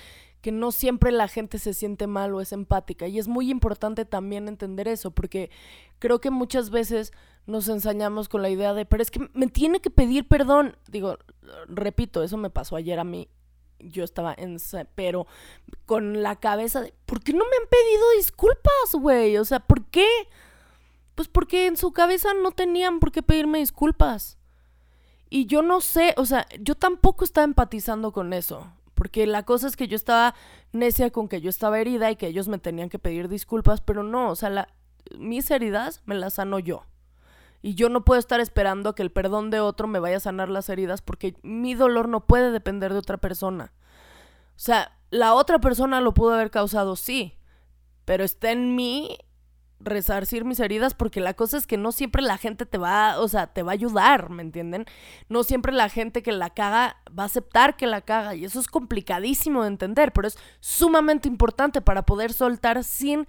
que 0.45 0.51
no 0.51 0.71
siempre 0.71 1.11
la 1.11 1.27
gente 1.27 1.57
se 1.57 1.73
siente 1.73 2.05
mal 2.05 2.35
o 2.35 2.39
es 2.39 2.51
empática. 2.51 3.07
Y 3.07 3.17
es 3.17 3.27
muy 3.27 3.49
importante 3.49 4.05
también 4.05 4.47
entender 4.47 4.87
eso, 4.87 5.09
porque 5.09 5.49
creo 5.97 6.21
que 6.21 6.29
muchas 6.29 6.69
veces 6.69 7.13
nos 7.47 7.67
ensañamos 7.67 8.29
con 8.29 8.43
la 8.43 8.51
idea 8.51 8.75
de, 8.75 8.85
pero 8.85 9.01
es 9.01 9.09
que 9.09 9.27
me 9.33 9.47
tiene 9.47 9.79
que 9.79 9.89
pedir 9.89 10.27
perdón. 10.27 10.77
Digo, 10.87 11.17
repito, 11.67 12.21
eso 12.21 12.37
me 12.37 12.51
pasó 12.51 12.75
ayer 12.75 12.99
a 12.99 13.03
mí. 13.03 13.27
Yo 13.79 14.03
estaba 14.03 14.35
en... 14.37 14.57
pero 14.93 15.25
con 15.87 16.21
la 16.21 16.35
cabeza 16.35 16.81
de, 16.81 16.93
¿por 17.07 17.23
qué 17.23 17.33
no 17.33 17.43
me 17.43 17.55
han 17.59 17.67
pedido 17.67 18.03
disculpas, 18.15 18.91
güey? 18.93 19.37
O 19.37 19.45
sea, 19.45 19.61
¿por 19.61 19.83
qué? 19.85 20.05
Pues 21.15 21.27
porque 21.27 21.65
en 21.65 21.75
su 21.75 21.91
cabeza 21.91 22.35
no 22.35 22.51
tenían 22.51 22.99
por 22.99 23.11
qué 23.11 23.23
pedirme 23.23 23.57
disculpas. 23.57 24.37
Y 25.27 25.47
yo 25.47 25.63
no 25.63 25.81
sé, 25.81 26.13
o 26.17 26.25
sea, 26.27 26.45
yo 26.59 26.75
tampoco 26.75 27.25
estaba 27.25 27.45
empatizando 27.45 28.11
con 28.11 28.31
eso. 28.31 28.71
Porque 28.95 29.27
la 29.27 29.43
cosa 29.43 29.67
es 29.67 29.75
que 29.75 29.87
yo 29.87 29.95
estaba 29.95 30.33
necia 30.71 31.11
con 31.11 31.27
que 31.27 31.41
yo 31.41 31.49
estaba 31.49 31.79
herida 31.79 32.09
y 32.09 32.15
que 32.15 32.27
ellos 32.27 32.47
me 32.47 32.57
tenían 32.57 32.89
que 32.89 32.99
pedir 32.99 33.27
disculpas, 33.27 33.81
pero 33.81 34.03
no, 34.03 34.29
o 34.29 34.35
sea, 34.35 34.69
mis 35.17 35.51
heridas 35.51 36.01
me 36.05 36.15
las 36.15 36.35
sano 36.35 36.59
yo. 36.59 36.83
Y 37.61 37.75
yo 37.75 37.89
no 37.89 38.05
puedo 38.05 38.19
estar 38.19 38.39
esperando 38.39 38.95
que 38.95 39.01
el 39.01 39.11
perdón 39.11 39.49
de 39.49 39.59
otro 39.59 39.87
me 39.87 39.99
vaya 39.99 40.17
a 40.17 40.21
sanar 40.21 40.49
las 40.49 40.69
heridas 40.69 41.01
porque 41.01 41.35
mi 41.41 41.73
dolor 41.73 42.07
no 42.07 42.25
puede 42.25 42.51
depender 42.51 42.93
de 42.93 42.99
otra 42.99 43.17
persona. 43.17 43.73
O 44.49 44.59
sea, 44.59 44.97
la 45.09 45.33
otra 45.33 45.59
persona 45.59 45.99
lo 45.99 46.13
pudo 46.13 46.33
haber 46.33 46.51
causado, 46.51 46.95
sí, 46.95 47.37
pero 48.05 48.23
está 48.23 48.51
en 48.51 48.75
mí 48.75 49.17
resarcir 49.79 50.45
mis 50.45 50.59
heridas 50.59 50.93
porque 50.93 51.19
la 51.19 51.33
cosa 51.33 51.57
es 51.57 51.67
que 51.67 51.77
no 51.77 51.91
siempre 51.91 52.21
la 52.21 52.37
gente 52.37 52.65
te 52.65 52.77
va, 52.77 53.19
o 53.19 53.27
sea, 53.27 53.47
te 53.47 53.63
va 53.63 53.71
a 53.71 53.73
ayudar, 53.73 54.29
¿me 54.29 54.41
entienden? 54.41 54.85
No 55.29 55.43
siempre 55.43 55.71
la 55.73 55.89
gente 55.89 56.23
que 56.23 56.31
la 56.31 56.49
caga 56.49 56.97
va 57.17 57.23
a 57.23 57.27
aceptar 57.27 57.75
que 57.75 57.87
la 57.87 58.01
caga 58.01 58.35
y 58.35 58.45
eso 58.45 58.59
es 58.59 58.67
complicadísimo 58.67 59.61
de 59.61 59.69
entender, 59.69 60.11
pero 60.13 60.27
es 60.27 60.37
sumamente 60.59 61.27
importante 61.27 61.81
para 61.81 62.03
poder 62.03 62.33
soltar 62.33 62.83
sin 62.83 63.27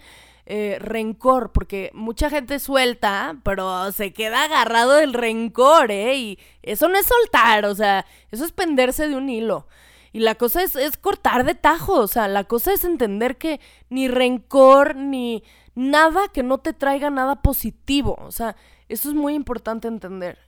eh, 0.48 0.78
rencor, 0.80 1.50
porque 1.50 1.90
mucha 1.92 2.30
gente 2.30 2.61
suelta, 2.61 3.37
pero 3.42 3.90
se 3.90 4.12
queda 4.12 4.44
agarrado 4.44 4.92
del 4.92 5.12
rencor, 5.12 5.90
¿eh? 5.90 6.16
Y 6.16 6.38
eso 6.62 6.88
no 6.88 6.96
es 6.96 7.06
soltar, 7.06 7.64
o 7.64 7.74
sea, 7.74 8.06
eso 8.30 8.44
es 8.44 8.52
penderse 8.52 9.09
de 9.09 9.16
un 9.16 9.28
hilo. 9.28 9.66
Y 10.12 10.20
la 10.20 10.37
cosa 10.37 10.62
es, 10.62 10.76
es 10.76 10.96
cortar 10.96 11.44
de 11.44 11.56
tajo, 11.56 11.94
o 11.94 12.06
sea, 12.06 12.28
la 12.28 12.44
cosa 12.44 12.72
es 12.72 12.85
entender 12.85 13.38
que 13.38 13.61
ni 13.90 14.06
rencor, 14.06 14.94
ni 14.94 15.42
nada 15.77 16.29
que 16.29 16.43
no 16.43 16.59
te 16.59 16.73
traiga 16.73 17.11
nada 17.11 17.43
positivo. 17.43 18.17
O 18.21 18.33
sea, 18.33 18.57
eso 18.89 19.09
es 19.09 19.15
muy 19.15 19.35
importante 19.35 19.87
entender. 19.87 20.39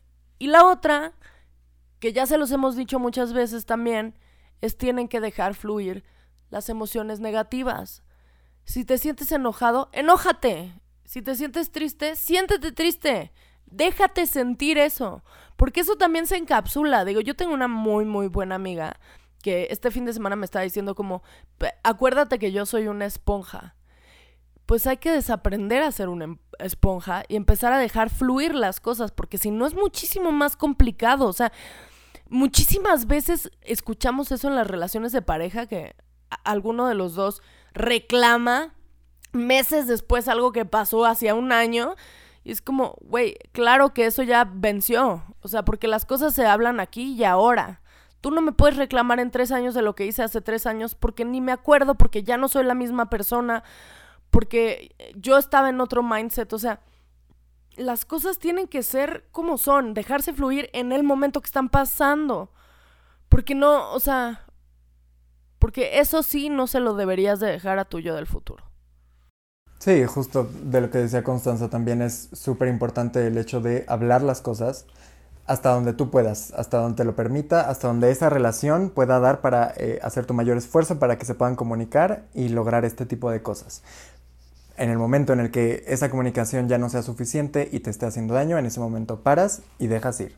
Y 0.40 0.48
la 0.48 0.66
otra, 0.66 1.12
que 2.00 2.12
ya 2.12 2.26
se 2.26 2.38
los 2.38 2.50
hemos 2.50 2.74
dicho 2.74 2.98
muchas 2.98 3.32
veces 3.32 3.66
también, 3.66 4.18
es 4.60 4.76
tienen 4.76 5.06
que 5.06 5.20
dejar 5.20 5.54
fluir 5.54 6.02
las 6.50 6.68
emociones 6.68 7.20
negativas. 7.20 8.02
Si 8.64 8.84
te 8.84 8.98
sientes 8.98 9.30
enojado, 9.30 9.88
enójate. 9.92 10.72
Si 11.04 11.22
te 11.22 11.36
sientes 11.36 11.70
triste, 11.70 12.16
siéntete 12.16 12.72
triste. 12.72 13.32
Déjate 13.66 14.26
sentir 14.26 14.78
eso. 14.78 15.22
Porque 15.56 15.80
eso 15.80 15.96
también 15.96 16.26
se 16.26 16.36
encapsula. 16.36 17.04
Digo, 17.04 17.20
yo 17.20 17.36
tengo 17.36 17.52
una 17.52 17.68
muy, 17.68 18.04
muy 18.04 18.28
buena 18.28 18.54
amiga 18.54 18.98
que 19.42 19.68
este 19.70 19.90
fin 19.90 20.04
de 20.04 20.12
semana 20.12 20.36
me 20.36 20.44
está 20.44 20.60
diciendo 20.60 20.94
como, 20.94 21.22
acuérdate 21.84 22.38
que 22.38 22.50
yo 22.50 22.66
soy 22.66 22.88
una 22.88 23.06
esponja 23.06 23.76
pues 24.68 24.86
hay 24.86 24.98
que 24.98 25.10
desaprender 25.10 25.82
a 25.82 25.90
ser 25.90 26.10
una 26.10 26.24
em, 26.26 26.38
esponja 26.58 27.24
y 27.26 27.36
empezar 27.36 27.72
a 27.72 27.78
dejar 27.78 28.10
fluir 28.10 28.54
las 28.54 28.80
cosas, 28.80 29.12
porque 29.12 29.38
si 29.38 29.50
no 29.50 29.66
es 29.66 29.72
muchísimo 29.72 30.30
más 30.30 30.58
complicado. 30.58 31.26
O 31.26 31.32
sea, 31.32 31.52
muchísimas 32.28 33.06
veces 33.06 33.50
escuchamos 33.62 34.30
eso 34.30 34.46
en 34.46 34.56
las 34.56 34.66
relaciones 34.66 35.12
de 35.12 35.22
pareja, 35.22 35.64
que 35.64 35.96
alguno 36.44 36.86
de 36.86 36.94
los 36.94 37.14
dos 37.14 37.40
reclama 37.72 38.74
meses 39.32 39.86
después 39.86 40.28
algo 40.28 40.52
que 40.52 40.66
pasó 40.66 41.06
hacía 41.06 41.34
un 41.34 41.50
año. 41.50 41.96
Y 42.44 42.50
es 42.50 42.60
como, 42.60 42.98
güey, 43.00 43.36
claro 43.52 43.94
que 43.94 44.04
eso 44.04 44.22
ya 44.22 44.44
venció. 44.44 45.24
O 45.40 45.48
sea, 45.48 45.64
porque 45.64 45.88
las 45.88 46.04
cosas 46.04 46.34
se 46.34 46.44
hablan 46.44 46.78
aquí 46.78 47.14
y 47.14 47.24
ahora. 47.24 47.80
Tú 48.20 48.30
no 48.30 48.42
me 48.42 48.52
puedes 48.52 48.76
reclamar 48.76 49.18
en 49.18 49.30
tres 49.30 49.50
años 49.50 49.72
de 49.72 49.80
lo 49.80 49.94
que 49.94 50.04
hice 50.04 50.22
hace 50.22 50.42
tres 50.42 50.66
años 50.66 50.94
porque 50.94 51.24
ni 51.24 51.40
me 51.40 51.52
acuerdo, 51.52 51.94
porque 51.94 52.22
ya 52.22 52.36
no 52.36 52.48
soy 52.48 52.64
la 52.64 52.74
misma 52.74 53.08
persona, 53.08 53.64
porque 54.30 54.94
yo 55.16 55.38
estaba 55.38 55.68
en 55.68 55.80
otro 55.80 56.02
mindset, 56.02 56.52
o 56.52 56.58
sea, 56.58 56.80
las 57.78 58.04
cosas 58.04 58.38
tienen 58.38 58.66
que 58.66 58.82
ser 58.82 59.24
como 59.32 59.56
son, 59.56 59.94
dejarse 59.94 60.32
fluir 60.32 60.68
en 60.72 60.92
el 60.92 61.04
momento 61.04 61.40
que 61.40 61.46
están 61.46 61.68
pasando. 61.68 62.50
Porque 63.28 63.54
no, 63.54 63.92
o 63.92 64.00
sea, 64.00 64.46
porque 65.58 66.00
eso 66.00 66.22
sí 66.22 66.48
no 66.50 66.66
se 66.66 66.80
lo 66.80 66.94
deberías 66.94 67.40
de 67.40 67.48
dejar 67.48 67.78
a 67.78 67.84
tu 67.84 68.00
yo 68.00 68.14
del 68.14 68.26
futuro. 68.26 68.64
Sí, 69.78 70.04
justo 70.06 70.50
de 70.64 70.80
lo 70.80 70.90
que 70.90 70.98
decía 70.98 71.22
Constanza 71.22 71.70
también 71.70 72.02
es 72.02 72.30
súper 72.32 72.68
importante 72.68 73.26
el 73.26 73.38
hecho 73.38 73.60
de 73.60 73.84
hablar 73.86 74.22
las 74.22 74.40
cosas 74.40 74.86
hasta 75.46 75.70
donde 75.70 75.92
tú 75.92 76.10
puedas, 76.10 76.52
hasta 76.52 76.78
donde 76.78 76.96
te 76.96 77.04
lo 77.04 77.14
permita, 77.14 77.70
hasta 77.70 77.88
donde 77.88 78.10
esa 78.10 78.28
relación 78.28 78.90
pueda 78.90 79.18
dar 79.20 79.40
para 79.40 79.72
eh, 79.76 79.98
hacer 80.02 80.26
tu 80.26 80.34
mayor 80.34 80.58
esfuerzo 80.58 80.98
para 80.98 81.16
que 81.16 81.24
se 81.24 81.34
puedan 81.34 81.54
comunicar 81.54 82.24
y 82.34 82.48
lograr 82.48 82.84
este 82.84 83.06
tipo 83.06 83.30
de 83.30 83.40
cosas 83.40 83.82
en 84.78 84.90
el 84.90 84.98
momento 84.98 85.32
en 85.32 85.40
el 85.40 85.50
que 85.50 85.84
esa 85.86 86.10
comunicación 86.10 86.68
ya 86.68 86.78
no 86.78 86.88
sea 86.88 87.02
suficiente 87.02 87.68
y 87.70 87.80
te 87.80 87.90
esté 87.90 88.06
haciendo 88.06 88.34
daño, 88.34 88.58
en 88.58 88.66
ese 88.66 88.80
momento 88.80 89.20
paras 89.20 89.62
y 89.78 89.88
dejas 89.88 90.20
ir. 90.20 90.36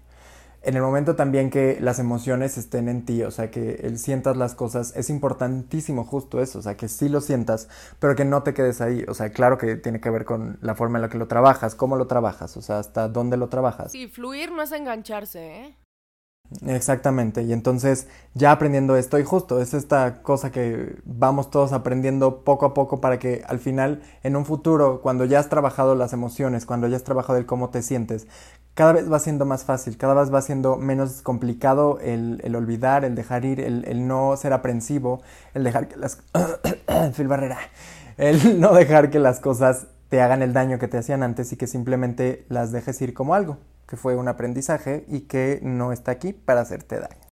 En 0.62 0.76
el 0.76 0.82
momento 0.82 1.16
también 1.16 1.48
que 1.48 1.78
las 1.80 1.98
emociones 1.98 2.58
estén 2.58 2.88
en 2.88 3.06
ti, 3.06 3.22
o 3.22 3.30
sea, 3.30 3.50
que 3.50 3.80
el 3.82 3.98
sientas 3.98 4.36
las 4.36 4.54
cosas, 4.54 4.94
es 4.94 5.08
importantísimo 5.08 6.04
justo 6.04 6.42
eso, 6.42 6.58
o 6.58 6.62
sea, 6.62 6.76
que 6.76 6.88
sí 6.88 7.08
lo 7.08 7.22
sientas, 7.22 7.68
pero 7.98 8.14
que 8.14 8.26
no 8.26 8.42
te 8.42 8.52
quedes 8.52 8.82
ahí, 8.82 9.04
o 9.08 9.14
sea, 9.14 9.30
claro 9.30 9.56
que 9.56 9.76
tiene 9.76 10.00
que 10.00 10.10
ver 10.10 10.26
con 10.26 10.58
la 10.60 10.74
forma 10.74 10.98
en 10.98 11.02
la 11.02 11.08
que 11.08 11.16
lo 11.16 11.28
trabajas, 11.28 11.74
cómo 11.74 11.96
lo 11.96 12.06
trabajas, 12.06 12.58
o 12.58 12.62
sea, 12.62 12.78
hasta 12.78 13.08
dónde 13.08 13.38
lo 13.38 13.48
trabajas. 13.48 13.92
Sí, 13.92 14.06
fluir 14.06 14.52
no 14.52 14.62
es 14.62 14.72
engancharse, 14.72 15.60
¿eh? 15.60 15.76
Exactamente, 16.66 17.42
y 17.42 17.52
entonces 17.52 18.08
ya 18.34 18.50
aprendiendo 18.50 18.96
esto, 18.96 19.20
y 19.20 19.24
justo 19.24 19.60
es 19.60 19.72
esta 19.72 20.20
cosa 20.22 20.50
que 20.50 20.96
vamos 21.04 21.48
todos 21.48 21.72
aprendiendo 21.72 22.42
poco 22.42 22.66
a 22.66 22.74
poco 22.74 23.00
para 23.00 23.20
que 23.20 23.44
al 23.46 23.60
final, 23.60 24.02
en 24.24 24.34
un 24.34 24.44
futuro, 24.44 25.00
cuando 25.00 25.24
ya 25.24 25.38
has 25.38 25.48
trabajado 25.48 25.94
las 25.94 26.12
emociones, 26.12 26.66
cuando 26.66 26.88
ya 26.88 26.96
has 26.96 27.04
trabajado 27.04 27.38
el 27.38 27.46
cómo 27.46 27.70
te 27.70 27.82
sientes, 27.82 28.26
cada 28.74 28.92
vez 28.92 29.10
va 29.10 29.20
siendo 29.20 29.46
más 29.46 29.64
fácil, 29.64 29.96
cada 29.96 30.14
vez 30.14 30.34
va 30.34 30.42
siendo 30.42 30.76
menos 30.76 31.22
complicado 31.22 32.00
el, 32.00 32.40
olvidar, 32.56 33.04
el 33.04 33.14
dejar 33.14 33.44
ir, 33.44 33.60
el, 33.60 34.08
no 34.08 34.36
ser 34.36 34.52
aprensivo, 34.52 35.22
el 35.54 35.62
dejar 35.62 35.86
que 35.86 35.96
las... 35.96 36.18
Phil 37.16 37.28
Barrera, 37.28 37.58
el 38.16 38.60
no 38.60 38.72
dejar 38.74 39.10
que 39.10 39.20
las 39.20 39.38
cosas 39.38 39.86
te 40.08 40.20
hagan 40.20 40.42
el 40.42 40.52
daño 40.52 40.80
que 40.80 40.88
te 40.88 40.98
hacían 40.98 41.22
antes 41.22 41.52
y 41.52 41.56
que 41.56 41.68
simplemente 41.68 42.44
las 42.48 42.72
dejes 42.72 43.00
ir 43.02 43.14
como 43.14 43.34
algo 43.34 43.58
que 43.90 43.96
fue 43.96 44.14
un 44.14 44.28
aprendizaje 44.28 45.04
y 45.08 45.22
que 45.22 45.58
no 45.62 45.92
está 45.92 46.12
aquí 46.12 46.32
para 46.32 46.60
hacerte 46.60 47.00
daño. 47.00 47.26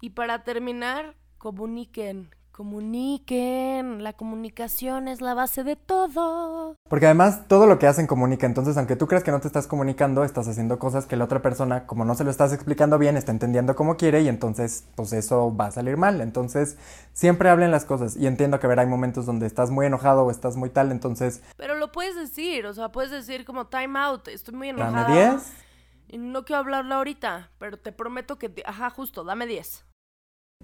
Y 0.00 0.10
para 0.10 0.42
terminar, 0.42 1.16
comuniquen, 1.36 2.30
Comuniquen, 2.56 4.02
la 4.02 4.14
comunicación 4.14 5.08
es 5.08 5.20
la 5.20 5.34
base 5.34 5.62
de 5.62 5.76
todo. 5.76 6.74
Porque 6.88 7.04
además 7.04 7.48
todo 7.48 7.66
lo 7.66 7.78
que 7.78 7.86
hacen 7.86 8.06
comunica, 8.06 8.46
entonces 8.46 8.78
aunque 8.78 8.96
tú 8.96 9.06
creas 9.06 9.22
que 9.22 9.30
no 9.30 9.40
te 9.40 9.46
estás 9.46 9.66
comunicando, 9.66 10.24
estás 10.24 10.48
haciendo 10.48 10.78
cosas 10.78 11.04
que 11.04 11.16
la 11.16 11.26
otra 11.26 11.42
persona, 11.42 11.86
como 11.86 12.06
no 12.06 12.14
se 12.14 12.24
lo 12.24 12.30
estás 12.30 12.54
explicando 12.54 12.96
bien, 12.96 13.18
está 13.18 13.30
entendiendo 13.30 13.76
como 13.76 13.98
quiere 13.98 14.22
y 14.22 14.28
entonces 14.28 14.86
pues 14.94 15.12
eso 15.12 15.54
va 15.54 15.66
a 15.66 15.70
salir 15.70 15.98
mal. 15.98 16.22
Entonces 16.22 16.78
siempre 17.12 17.50
hablen 17.50 17.70
las 17.70 17.84
cosas 17.84 18.16
y 18.16 18.26
entiendo 18.26 18.58
que 18.58 18.66
ver 18.66 18.80
hay 18.80 18.86
momentos 18.86 19.26
donde 19.26 19.46
estás 19.46 19.70
muy 19.70 19.84
enojado 19.84 20.24
o 20.24 20.30
estás 20.30 20.56
muy 20.56 20.70
tal, 20.70 20.92
entonces... 20.92 21.42
Pero 21.58 21.74
lo 21.74 21.92
puedes 21.92 22.16
decir, 22.16 22.64
o 22.64 22.72
sea, 22.72 22.90
puedes 22.90 23.10
decir 23.10 23.44
como 23.44 23.66
time 23.66 23.98
out, 23.98 24.28
estoy 24.28 24.54
muy 24.54 24.70
enojada. 24.70 25.02
Dame 25.02 25.32
10. 25.32 25.65
Y 26.08 26.18
no 26.18 26.44
quiero 26.44 26.60
hablarlo 26.60 26.94
ahorita, 26.94 27.50
pero 27.58 27.78
te 27.78 27.92
prometo 27.92 28.38
que, 28.38 28.52
ajá, 28.64 28.90
justo, 28.90 29.24
dame 29.24 29.46
10 29.46 29.86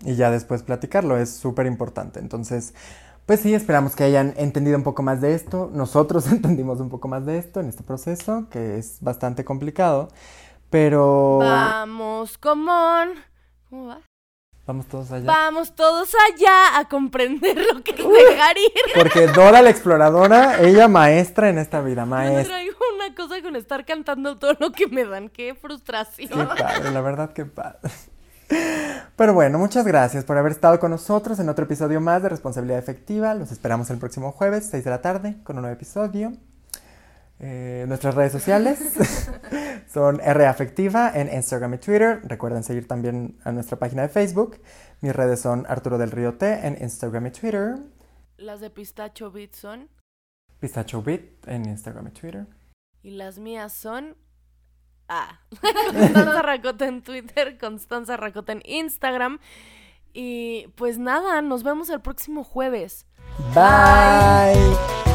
y 0.04 0.14
ya 0.14 0.30
después 0.30 0.62
platicarlo, 0.62 1.16
es 1.16 1.30
súper 1.30 1.66
importante. 1.66 2.20
Entonces, 2.20 2.74
pues 3.26 3.40
sí, 3.40 3.54
esperamos 3.54 3.94
que 3.94 4.04
hayan 4.04 4.34
entendido 4.36 4.76
un 4.76 4.82
poco 4.82 5.02
más 5.02 5.20
de 5.20 5.34
esto. 5.34 5.70
Nosotros 5.72 6.26
entendimos 6.32 6.80
un 6.80 6.88
poco 6.88 7.08
más 7.08 7.26
de 7.26 7.38
esto 7.38 7.60
en 7.60 7.68
este 7.68 7.82
proceso, 7.82 8.48
que 8.50 8.78
es 8.78 8.98
bastante 9.00 9.44
complicado, 9.44 10.08
pero... 10.70 11.38
Vamos, 11.38 12.38
común. 12.38 13.14
¿Cómo 13.68 13.86
va? 13.86 14.00
Vamos 14.66 14.86
todos 14.86 15.10
allá. 15.10 15.26
Vamos 15.26 15.74
todos 15.74 16.12
allá 16.30 16.78
a 16.78 16.88
comprender 16.88 17.56
lo 17.72 17.82
que 17.82 17.90
es 17.90 17.96
dejar 17.96 18.56
ir. 18.56 18.72
Porque 18.94 19.26
Dora 19.26 19.60
la 19.60 19.70
exploradora, 19.70 20.60
ella 20.60 20.86
maestra 20.86 21.48
en 21.48 21.58
esta 21.58 21.80
vida, 21.80 22.06
maestra. 22.06 22.44
traigo 22.44 22.76
una 22.94 23.14
cosa 23.14 23.42
con 23.42 23.56
estar 23.56 23.84
cantando 23.84 24.38
todo 24.38 24.54
lo 24.60 24.70
que 24.70 24.86
me 24.86 25.04
dan, 25.04 25.28
qué 25.28 25.54
frustración. 25.54 26.28
Qué 26.28 26.62
padre, 26.62 26.90
la 26.92 27.00
verdad 27.00 27.32
que 27.32 27.44
padre. 27.44 27.90
Pero 29.16 29.34
bueno, 29.34 29.58
muchas 29.58 29.84
gracias 29.86 30.24
por 30.24 30.36
haber 30.38 30.52
estado 30.52 30.78
con 30.78 30.90
nosotros 30.90 31.38
en 31.40 31.48
otro 31.48 31.64
episodio 31.64 32.00
más 32.00 32.22
de 32.22 32.28
Responsabilidad 32.28 32.78
Efectiva. 32.78 33.34
Los 33.34 33.50
esperamos 33.50 33.90
el 33.90 33.98
próximo 33.98 34.30
jueves, 34.30 34.68
6 34.70 34.84
de 34.84 34.90
la 34.90 35.00
tarde, 35.00 35.36
con 35.42 35.56
un 35.56 35.62
nuevo 35.62 35.74
episodio. 35.74 36.32
Eh, 37.44 37.84
nuestras 37.88 38.14
redes 38.14 38.30
sociales 38.30 38.78
son 39.92 40.20
R 40.20 40.46
Afectiva 40.46 41.10
en 41.12 41.32
Instagram 41.32 41.74
y 41.74 41.78
Twitter. 41.78 42.20
Recuerden 42.22 42.62
seguir 42.62 42.86
también 42.86 43.36
a 43.42 43.50
nuestra 43.50 43.78
página 43.78 44.02
de 44.02 44.08
Facebook. 44.08 44.60
Mis 45.00 45.14
redes 45.14 45.40
son 45.40 45.66
Arturo 45.68 45.98
del 45.98 46.12
Río 46.12 46.34
T 46.34 46.66
en 46.66 46.80
Instagram 46.80 47.26
y 47.26 47.30
Twitter. 47.32 47.78
Las 48.36 48.60
de 48.60 48.70
Pistacho 48.70 49.32
Beat 49.32 49.54
son 49.54 49.88
Pistacho 50.60 51.02
Beat 51.02 51.48
en 51.48 51.66
Instagram 51.66 52.06
y 52.06 52.10
Twitter. 52.12 52.46
Y 53.02 53.10
las 53.10 53.38
mías 53.38 53.72
son 53.72 54.16
Ah. 55.08 55.40
Constanza 55.60 56.42
Racota 56.42 56.86
en 56.86 57.02
Twitter, 57.02 57.58
Constanza 57.58 58.16
Racota 58.16 58.52
en 58.52 58.62
Instagram. 58.64 59.40
Y 60.14 60.68
pues 60.76 60.98
nada, 60.98 61.42
nos 61.42 61.64
vemos 61.64 61.90
el 61.90 62.00
próximo 62.00 62.44
jueves. 62.44 63.06
Bye. 63.54 65.11